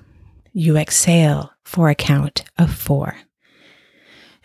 you 0.51 0.77
exhale 0.77 1.51
for 1.63 1.89
a 1.89 1.95
count 1.95 2.43
of 2.57 2.73
four 2.73 3.15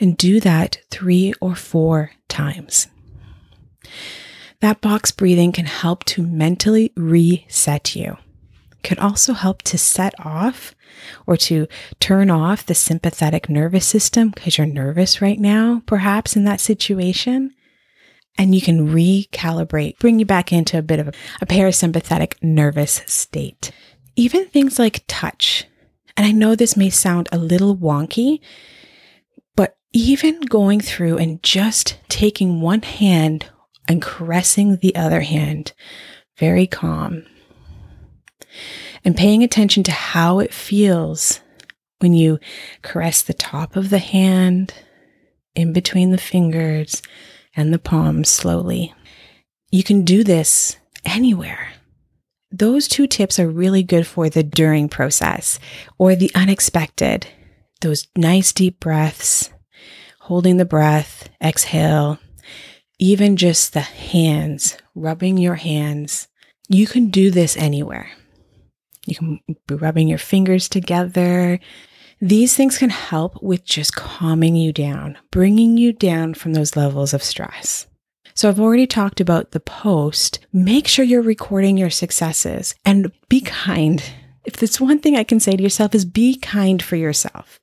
and 0.00 0.16
do 0.16 0.40
that 0.40 0.78
three 0.90 1.32
or 1.40 1.54
four 1.54 2.12
times. 2.28 2.88
That 4.60 4.80
box 4.80 5.12
breathing 5.12 5.52
can 5.52 5.66
help 5.66 6.04
to 6.06 6.22
mentally 6.22 6.92
reset 6.96 7.94
you. 7.94 8.16
Can 8.82 8.98
also 8.98 9.32
help 9.32 9.62
to 9.62 9.78
set 9.78 10.14
off 10.24 10.74
or 11.26 11.36
to 11.36 11.66
turn 12.00 12.30
off 12.30 12.66
the 12.66 12.74
sympathetic 12.74 13.48
nervous 13.48 13.86
system 13.86 14.30
because 14.30 14.58
you're 14.58 14.66
nervous 14.66 15.20
right 15.20 15.38
now, 15.38 15.82
perhaps 15.86 16.36
in 16.36 16.44
that 16.44 16.60
situation. 16.60 17.54
And 18.36 18.54
you 18.54 18.60
can 18.60 18.88
recalibrate, 18.88 19.98
bring 19.98 20.18
you 20.18 20.24
back 20.24 20.52
into 20.52 20.78
a 20.78 20.82
bit 20.82 21.00
of 21.00 21.08
a 21.40 21.46
parasympathetic 21.46 22.34
nervous 22.42 23.02
state. 23.06 23.72
Even 24.16 24.46
things 24.46 24.78
like 24.78 25.04
touch. 25.06 25.64
And 26.16 26.26
I 26.26 26.32
know 26.32 26.54
this 26.54 26.76
may 26.76 26.90
sound 26.90 27.28
a 27.30 27.38
little 27.38 27.76
wonky, 27.76 28.40
even 29.92 30.40
going 30.42 30.80
through 30.80 31.18
and 31.18 31.42
just 31.42 31.98
taking 32.08 32.60
one 32.60 32.82
hand 32.82 33.50
and 33.88 34.02
caressing 34.02 34.76
the 34.76 34.94
other 34.94 35.22
hand, 35.22 35.72
very 36.38 36.66
calm, 36.66 37.24
and 39.04 39.16
paying 39.16 39.42
attention 39.42 39.82
to 39.84 39.92
how 39.92 40.38
it 40.38 40.52
feels 40.52 41.40
when 42.00 42.12
you 42.12 42.38
caress 42.82 43.22
the 43.22 43.34
top 43.34 43.76
of 43.76 43.90
the 43.90 43.98
hand, 43.98 44.74
in 45.54 45.72
between 45.72 46.10
the 46.10 46.18
fingers, 46.18 47.02
and 47.56 47.72
the 47.72 47.78
palms 47.78 48.28
slowly. 48.28 48.94
You 49.70 49.82
can 49.82 50.04
do 50.04 50.22
this 50.22 50.76
anywhere. 51.04 51.70
Those 52.50 52.88
two 52.88 53.06
tips 53.06 53.38
are 53.38 53.48
really 53.48 53.82
good 53.82 54.06
for 54.06 54.28
the 54.28 54.42
during 54.42 54.88
process 54.88 55.58
or 55.98 56.14
the 56.14 56.30
unexpected. 56.34 57.26
Those 57.80 58.06
nice 58.16 58.52
deep 58.52 58.80
breaths, 58.80 59.50
holding 60.28 60.58
the 60.58 60.64
breath, 60.66 61.30
exhale, 61.42 62.18
even 62.98 63.34
just 63.34 63.72
the 63.72 63.80
hands, 63.80 64.76
rubbing 64.94 65.38
your 65.38 65.54
hands. 65.54 66.28
You 66.68 66.86
can 66.86 67.08
do 67.08 67.30
this 67.30 67.56
anywhere. 67.56 68.10
You 69.06 69.14
can 69.14 69.40
be 69.66 69.74
rubbing 69.74 70.06
your 70.06 70.18
fingers 70.18 70.68
together. 70.68 71.58
These 72.20 72.54
things 72.54 72.76
can 72.76 72.90
help 72.90 73.42
with 73.42 73.64
just 73.64 73.96
calming 73.96 74.54
you 74.54 74.70
down, 74.70 75.16
bringing 75.30 75.78
you 75.78 75.94
down 75.94 76.34
from 76.34 76.52
those 76.52 76.76
levels 76.76 77.14
of 77.14 77.22
stress. 77.22 77.86
So, 78.34 78.50
I've 78.50 78.60
already 78.60 78.86
talked 78.86 79.22
about 79.22 79.52
the 79.52 79.60
post. 79.60 80.40
Make 80.52 80.86
sure 80.86 81.06
you're 81.06 81.22
recording 81.22 81.78
your 81.78 81.90
successes 81.90 82.74
and 82.84 83.10
be 83.30 83.40
kind. 83.40 84.02
If 84.44 84.58
there's 84.58 84.78
one 84.78 84.98
thing 84.98 85.16
I 85.16 85.24
can 85.24 85.40
say 85.40 85.56
to 85.56 85.62
yourself 85.62 85.94
is 85.94 86.04
be 86.04 86.36
kind 86.36 86.82
for 86.82 86.96
yourself. 86.96 87.57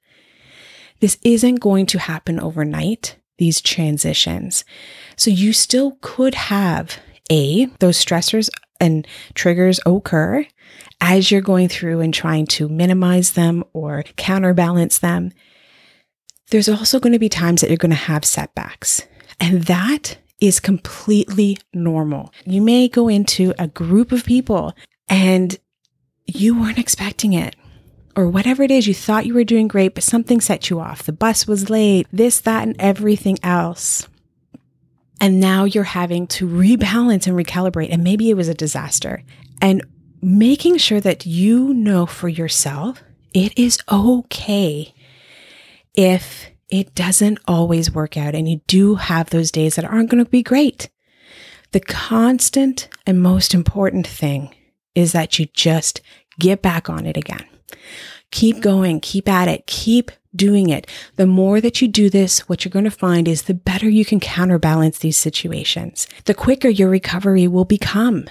This 0.99 1.17
isn't 1.23 1.57
going 1.57 1.85
to 1.87 1.99
happen 1.99 2.39
overnight, 2.39 3.17
these 3.37 3.61
transitions. 3.61 4.63
So 5.15 5.29
you 5.29 5.53
still 5.53 5.97
could 6.01 6.35
have 6.35 6.97
A, 7.31 7.65
those 7.79 8.03
stressors 8.03 8.49
and 8.79 9.07
triggers 9.33 9.79
occur 9.85 10.45
as 11.01 11.31
you're 11.31 11.41
going 11.41 11.69
through 11.69 12.01
and 12.01 12.13
trying 12.13 12.47
to 12.47 12.67
minimize 12.67 13.33
them 13.33 13.63
or 13.73 14.03
counterbalance 14.15 14.99
them. 14.99 15.31
There's 16.51 16.69
also 16.69 16.99
going 16.99 17.13
to 17.13 17.19
be 17.19 17.29
times 17.29 17.61
that 17.61 17.69
you're 17.69 17.77
going 17.77 17.89
to 17.89 17.95
have 17.95 18.25
setbacks. 18.25 19.01
And 19.39 19.63
that 19.63 20.17
is 20.39 20.59
completely 20.59 21.57
normal. 21.73 22.33
You 22.45 22.61
may 22.61 22.87
go 22.87 23.07
into 23.07 23.53
a 23.57 23.67
group 23.67 24.11
of 24.11 24.25
people 24.25 24.73
and 25.09 25.57
you 26.25 26.59
weren't 26.59 26.79
expecting 26.79 27.33
it 27.33 27.55
or 28.15 28.27
whatever 28.27 28.63
it 28.63 28.71
is, 28.71 28.87
you 28.87 28.93
thought 28.93 29.25
you 29.25 29.33
were 29.33 29.43
doing 29.43 29.67
great, 29.67 29.93
but 29.93 30.03
something 30.03 30.39
set 30.39 30.69
you 30.69 30.79
off. 30.79 31.03
The 31.03 31.11
bus 31.11 31.47
was 31.47 31.69
late, 31.69 32.07
this, 32.11 32.39
that, 32.41 32.63
and 32.63 32.75
everything 32.79 33.37
else. 33.43 34.07
And 35.19 35.39
now 35.39 35.63
you're 35.63 35.83
having 35.83 36.27
to 36.27 36.47
rebalance 36.47 37.27
and 37.27 37.37
recalibrate. 37.37 37.91
And 37.91 38.03
maybe 38.03 38.29
it 38.29 38.35
was 38.35 38.47
a 38.47 38.53
disaster. 38.53 39.23
And 39.61 39.83
making 40.21 40.77
sure 40.77 41.01
that 41.01 41.25
you 41.25 41.73
know 41.73 42.05
for 42.05 42.29
yourself, 42.29 43.03
it 43.33 43.57
is 43.57 43.79
okay 43.91 44.93
if 45.93 46.47
it 46.69 46.95
doesn't 46.95 47.39
always 47.47 47.93
work 47.93 48.17
out 48.17 48.35
and 48.35 48.49
you 48.49 48.61
do 48.67 48.95
have 48.95 49.29
those 49.29 49.51
days 49.51 49.75
that 49.75 49.85
aren't 49.85 50.09
going 50.09 50.23
to 50.23 50.29
be 50.29 50.43
great. 50.43 50.89
The 51.71 51.79
constant 51.79 52.87
and 53.05 53.21
most 53.21 53.53
important 53.53 54.07
thing 54.07 54.53
is 54.95 55.11
that 55.11 55.37
you 55.37 55.47
just 55.47 56.01
get 56.39 56.61
back 56.61 56.89
on 56.89 57.05
it 57.05 57.17
again. 57.17 57.45
Keep 58.31 58.61
going, 58.61 58.99
keep 58.99 59.29
at 59.29 59.47
it, 59.47 59.65
keep 59.67 60.11
doing 60.35 60.69
it. 60.69 60.87
The 61.15 61.27
more 61.27 61.61
that 61.61 61.81
you 61.81 61.87
do 61.87 62.09
this, 62.09 62.49
what 62.49 62.65
you're 62.65 62.71
going 62.71 62.85
to 62.85 62.91
find 62.91 63.27
is 63.27 63.43
the 63.43 63.53
better 63.53 63.87
you 63.89 64.05
can 64.05 64.19
counterbalance 64.19 64.99
these 64.99 65.17
situations. 65.17 66.07
The 66.25 66.33
quicker 66.33 66.67
your 66.67 66.89
recovery 66.89 67.47
will 67.47 67.65
become. 67.65 68.25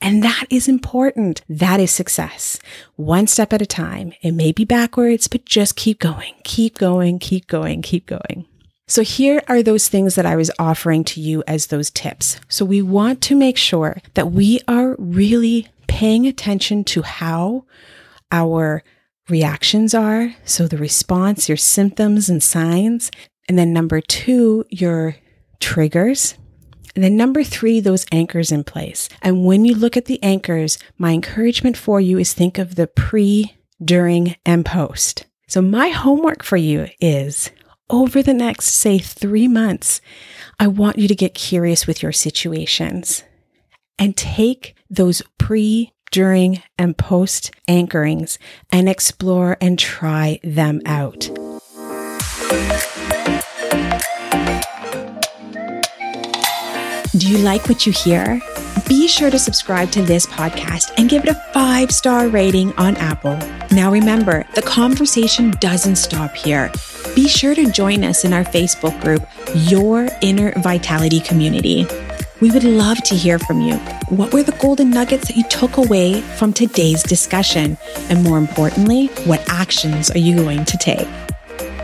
And 0.00 0.22
that 0.24 0.46
is 0.50 0.68
important. 0.68 1.42
That 1.48 1.78
is 1.78 1.92
success. 1.92 2.58
One 2.96 3.28
step 3.28 3.52
at 3.52 3.62
a 3.62 3.66
time. 3.66 4.12
It 4.20 4.32
may 4.32 4.50
be 4.50 4.64
backwards, 4.64 5.28
but 5.28 5.44
just 5.44 5.76
keep 5.76 6.00
going, 6.00 6.34
keep 6.42 6.78
going, 6.78 7.20
keep 7.20 7.46
going, 7.46 7.82
keep 7.82 8.06
going. 8.06 8.46
So 8.88 9.02
here 9.02 9.42
are 9.48 9.62
those 9.62 9.88
things 9.88 10.16
that 10.16 10.26
I 10.26 10.34
was 10.34 10.50
offering 10.58 11.04
to 11.04 11.20
you 11.20 11.44
as 11.46 11.68
those 11.68 11.88
tips. 11.88 12.40
So 12.48 12.64
we 12.64 12.82
want 12.82 13.20
to 13.22 13.36
make 13.36 13.56
sure 13.56 14.02
that 14.14 14.32
we 14.32 14.60
are 14.66 14.96
really 14.98 15.68
paying 15.86 16.26
attention 16.26 16.82
to 16.84 17.02
how 17.02 17.64
our 18.32 18.82
reactions 19.28 19.94
are. 19.94 20.34
So 20.44 20.66
the 20.66 20.78
response, 20.78 21.48
your 21.48 21.56
symptoms 21.56 22.28
and 22.28 22.42
signs. 22.42 23.10
And 23.48 23.56
then 23.58 23.72
number 23.72 24.00
two, 24.00 24.64
your 24.70 25.16
triggers. 25.60 26.34
And 26.94 27.04
then 27.04 27.16
number 27.16 27.44
three, 27.44 27.80
those 27.80 28.06
anchors 28.12 28.52
in 28.52 28.64
place. 28.64 29.08
And 29.22 29.44
when 29.44 29.64
you 29.64 29.74
look 29.74 29.96
at 29.96 30.06
the 30.06 30.22
anchors, 30.22 30.78
my 30.98 31.12
encouragement 31.12 31.76
for 31.76 32.00
you 32.00 32.18
is 32.18 32.34
think 32.34 32.58
of 32.58 32.74
the 32.74 32.86
pre, 32.86 33.56
during, 33.82 34.36
and 34.44 34.66
post. 34.66 35.26
So 35.48 35.62
my 35.62 35.88
homework 35.88 36.42
for 36.42 36.56
you 36.56 36.88
is 37.00 37.50
over 37.88 38.22
the 38.22 38.34
next, 38.34 38.68
say, 38.68 38.98
three 38.98 39.48
months, 39.48 40.00
I 40.58 40.66
want 40.66 40.98
you 40.98 41.08
to 41.08 41.14
get 41.14 41.34
curious 41.34 41.86
with 41.86 42.02
your 42.02 42.12
situations 42.12 43.24
and 43.98 44.16
take 44.16 44.74
those 44.88 45.22
pre, 45.38 45.92
during, 46.12 46.62
and 46.78 46.96
post 46.96 47.50
anchorings 47.68 48.38
and 48.70 48.88
explore 48.88 49.56
and 49.60 49.78
try 49.78 50.38
them 50.44 50.80
out. 50.86 51.28
Do 57.14 57.28
you 57.28 57.38
like 57.38 57.68
what 57.68 57.84
you 57.86 57.92
hear? 57.92 58.40
Be 58.88 59.06
sure 59.06 59.30
to 59.30 59.38
subscribe 59.38 59.90
to 59.92 60.02
this 60.02 60.26
podcast 60.26 60.92
and 60.96 61.10
give 61.10 61.24
it 61.24 61.28
a 61.28 61.34
five 61.52 61.90
star 61.90 62.28
rating 62.28 62.72
on 62.74 62.96
Apple. 62.96 63.38
Now, 63.70 63.92
remember, 63.92 64.46
the 64.54 64.62
conversation 64.62 65.50
doesn't 65.60 65.96
stop 65.96 66.34
here. 66.34 66.70
Be 67.14 67.28
sure 67.28 67.54
to 67.54 67.70
join 67.70 68.02
us 68.02 68.24
in 68.24 68.32
our 68.32 68.44
Facebook 68.44 68.98
group, 69.02 69.26
Your 69.70 70.08
Inner 70.22 70.52
Vitality 70.62 71.20
Community. 71.20 71.86
We 72.42 72.50
would 72.50 72.64
love 72.64 73.00
to 73.04 73.14
hear 73.14 73.38
from 73.38 73.60
you. 73.60 73.76
What 74.08 74.32
were 74.32 74.42
the 74.42 74.58
golden 74.60 74.90
nuggets 74.90 75.28
that 75.28 75.36
you 75.36 75.44
took 75.44 75.76
away 75.76 76.22
from 76.22 76.52
today's 76.52 77.04
discussion? 77.04 77.78
And 78.08 78.24
more 78.24 78.36
importantly, 78.36 79.06
what 79.26 79.48
actions 79.48 80.10
are 80.10 80.18
you 80.18 80.34
going 80.34 80.64
to 80.64 80.76
take? 80.76 81.06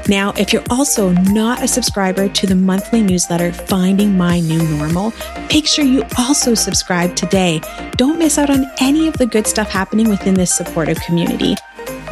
Now, 0.09 0.33
if 0.33 0.53
you're 0.53 0.64
also 0.68 1.12
not 1.12 1.62
a 1.62 1.68
subscriber 1.68 2.29
to 2.29 2.47
the 2.49 2.57
monthly 2.57 3.03
newsletter, 3.03 3.53
Finding 3.53 4.18
My 4.18 4.40
New 4.40 4.61
Normal, 4.77 5.12
make 5.55 5.68
sure 5.68 5.85
you 5.85 6.03
also 6.18 6.55
subscribe 6.55 7.14
today. 7.14 7.61
Don't 7.92 8.18
miss 8.18 8.37
out 8.37 8.51
on 8.51 8.66
any 8.81 9.07
of 9.07 9.16
the 9.16 9.27
good 9.27 9.47
stuff 9.47 9.71
happening 9.71 10.09
within 10.09 10.35
this 10.35 10.53
supportive 10.53 10.99
community. 11.03 11.55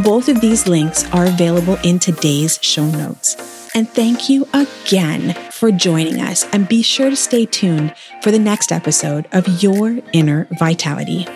Both 0.04 0.28
of 0.28 0.40
these 0.40 0.68
links 0.68 1.04
are 1.12 1.26
available 1.26 1.78
in 1.82 1.98
today's 1.98 2.60
show 2.62 2.86
notes. 2.86 3.34
And 3.74 3.88
thank 3.88 4.28
you 4.30 4.46
again 4.54 5.34
for 5.56 5.72
joining 5.72 6.20
us. 6.20 6.44
And 6.52 6.68
be 6.68 6.82
sure 6.82 7.10
to 7.10 7.16
stay 7.16 7.46
tuned 7.46 7.94
for 8.22 8.30
the 8.30 8.38
next 8.38 8.70
episode 8.70 9.26
of 9.32 9.62
Your 9.62 9.98
Inner 10.12 10.46
Vitality. 10.58 11.26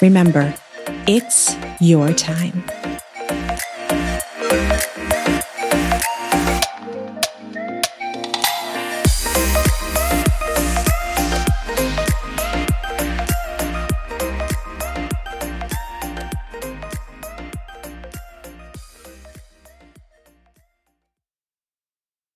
Remember, 0.00 0.54
it's 1.06 1.54
your 1.80 2.12
time. 2.12 2.64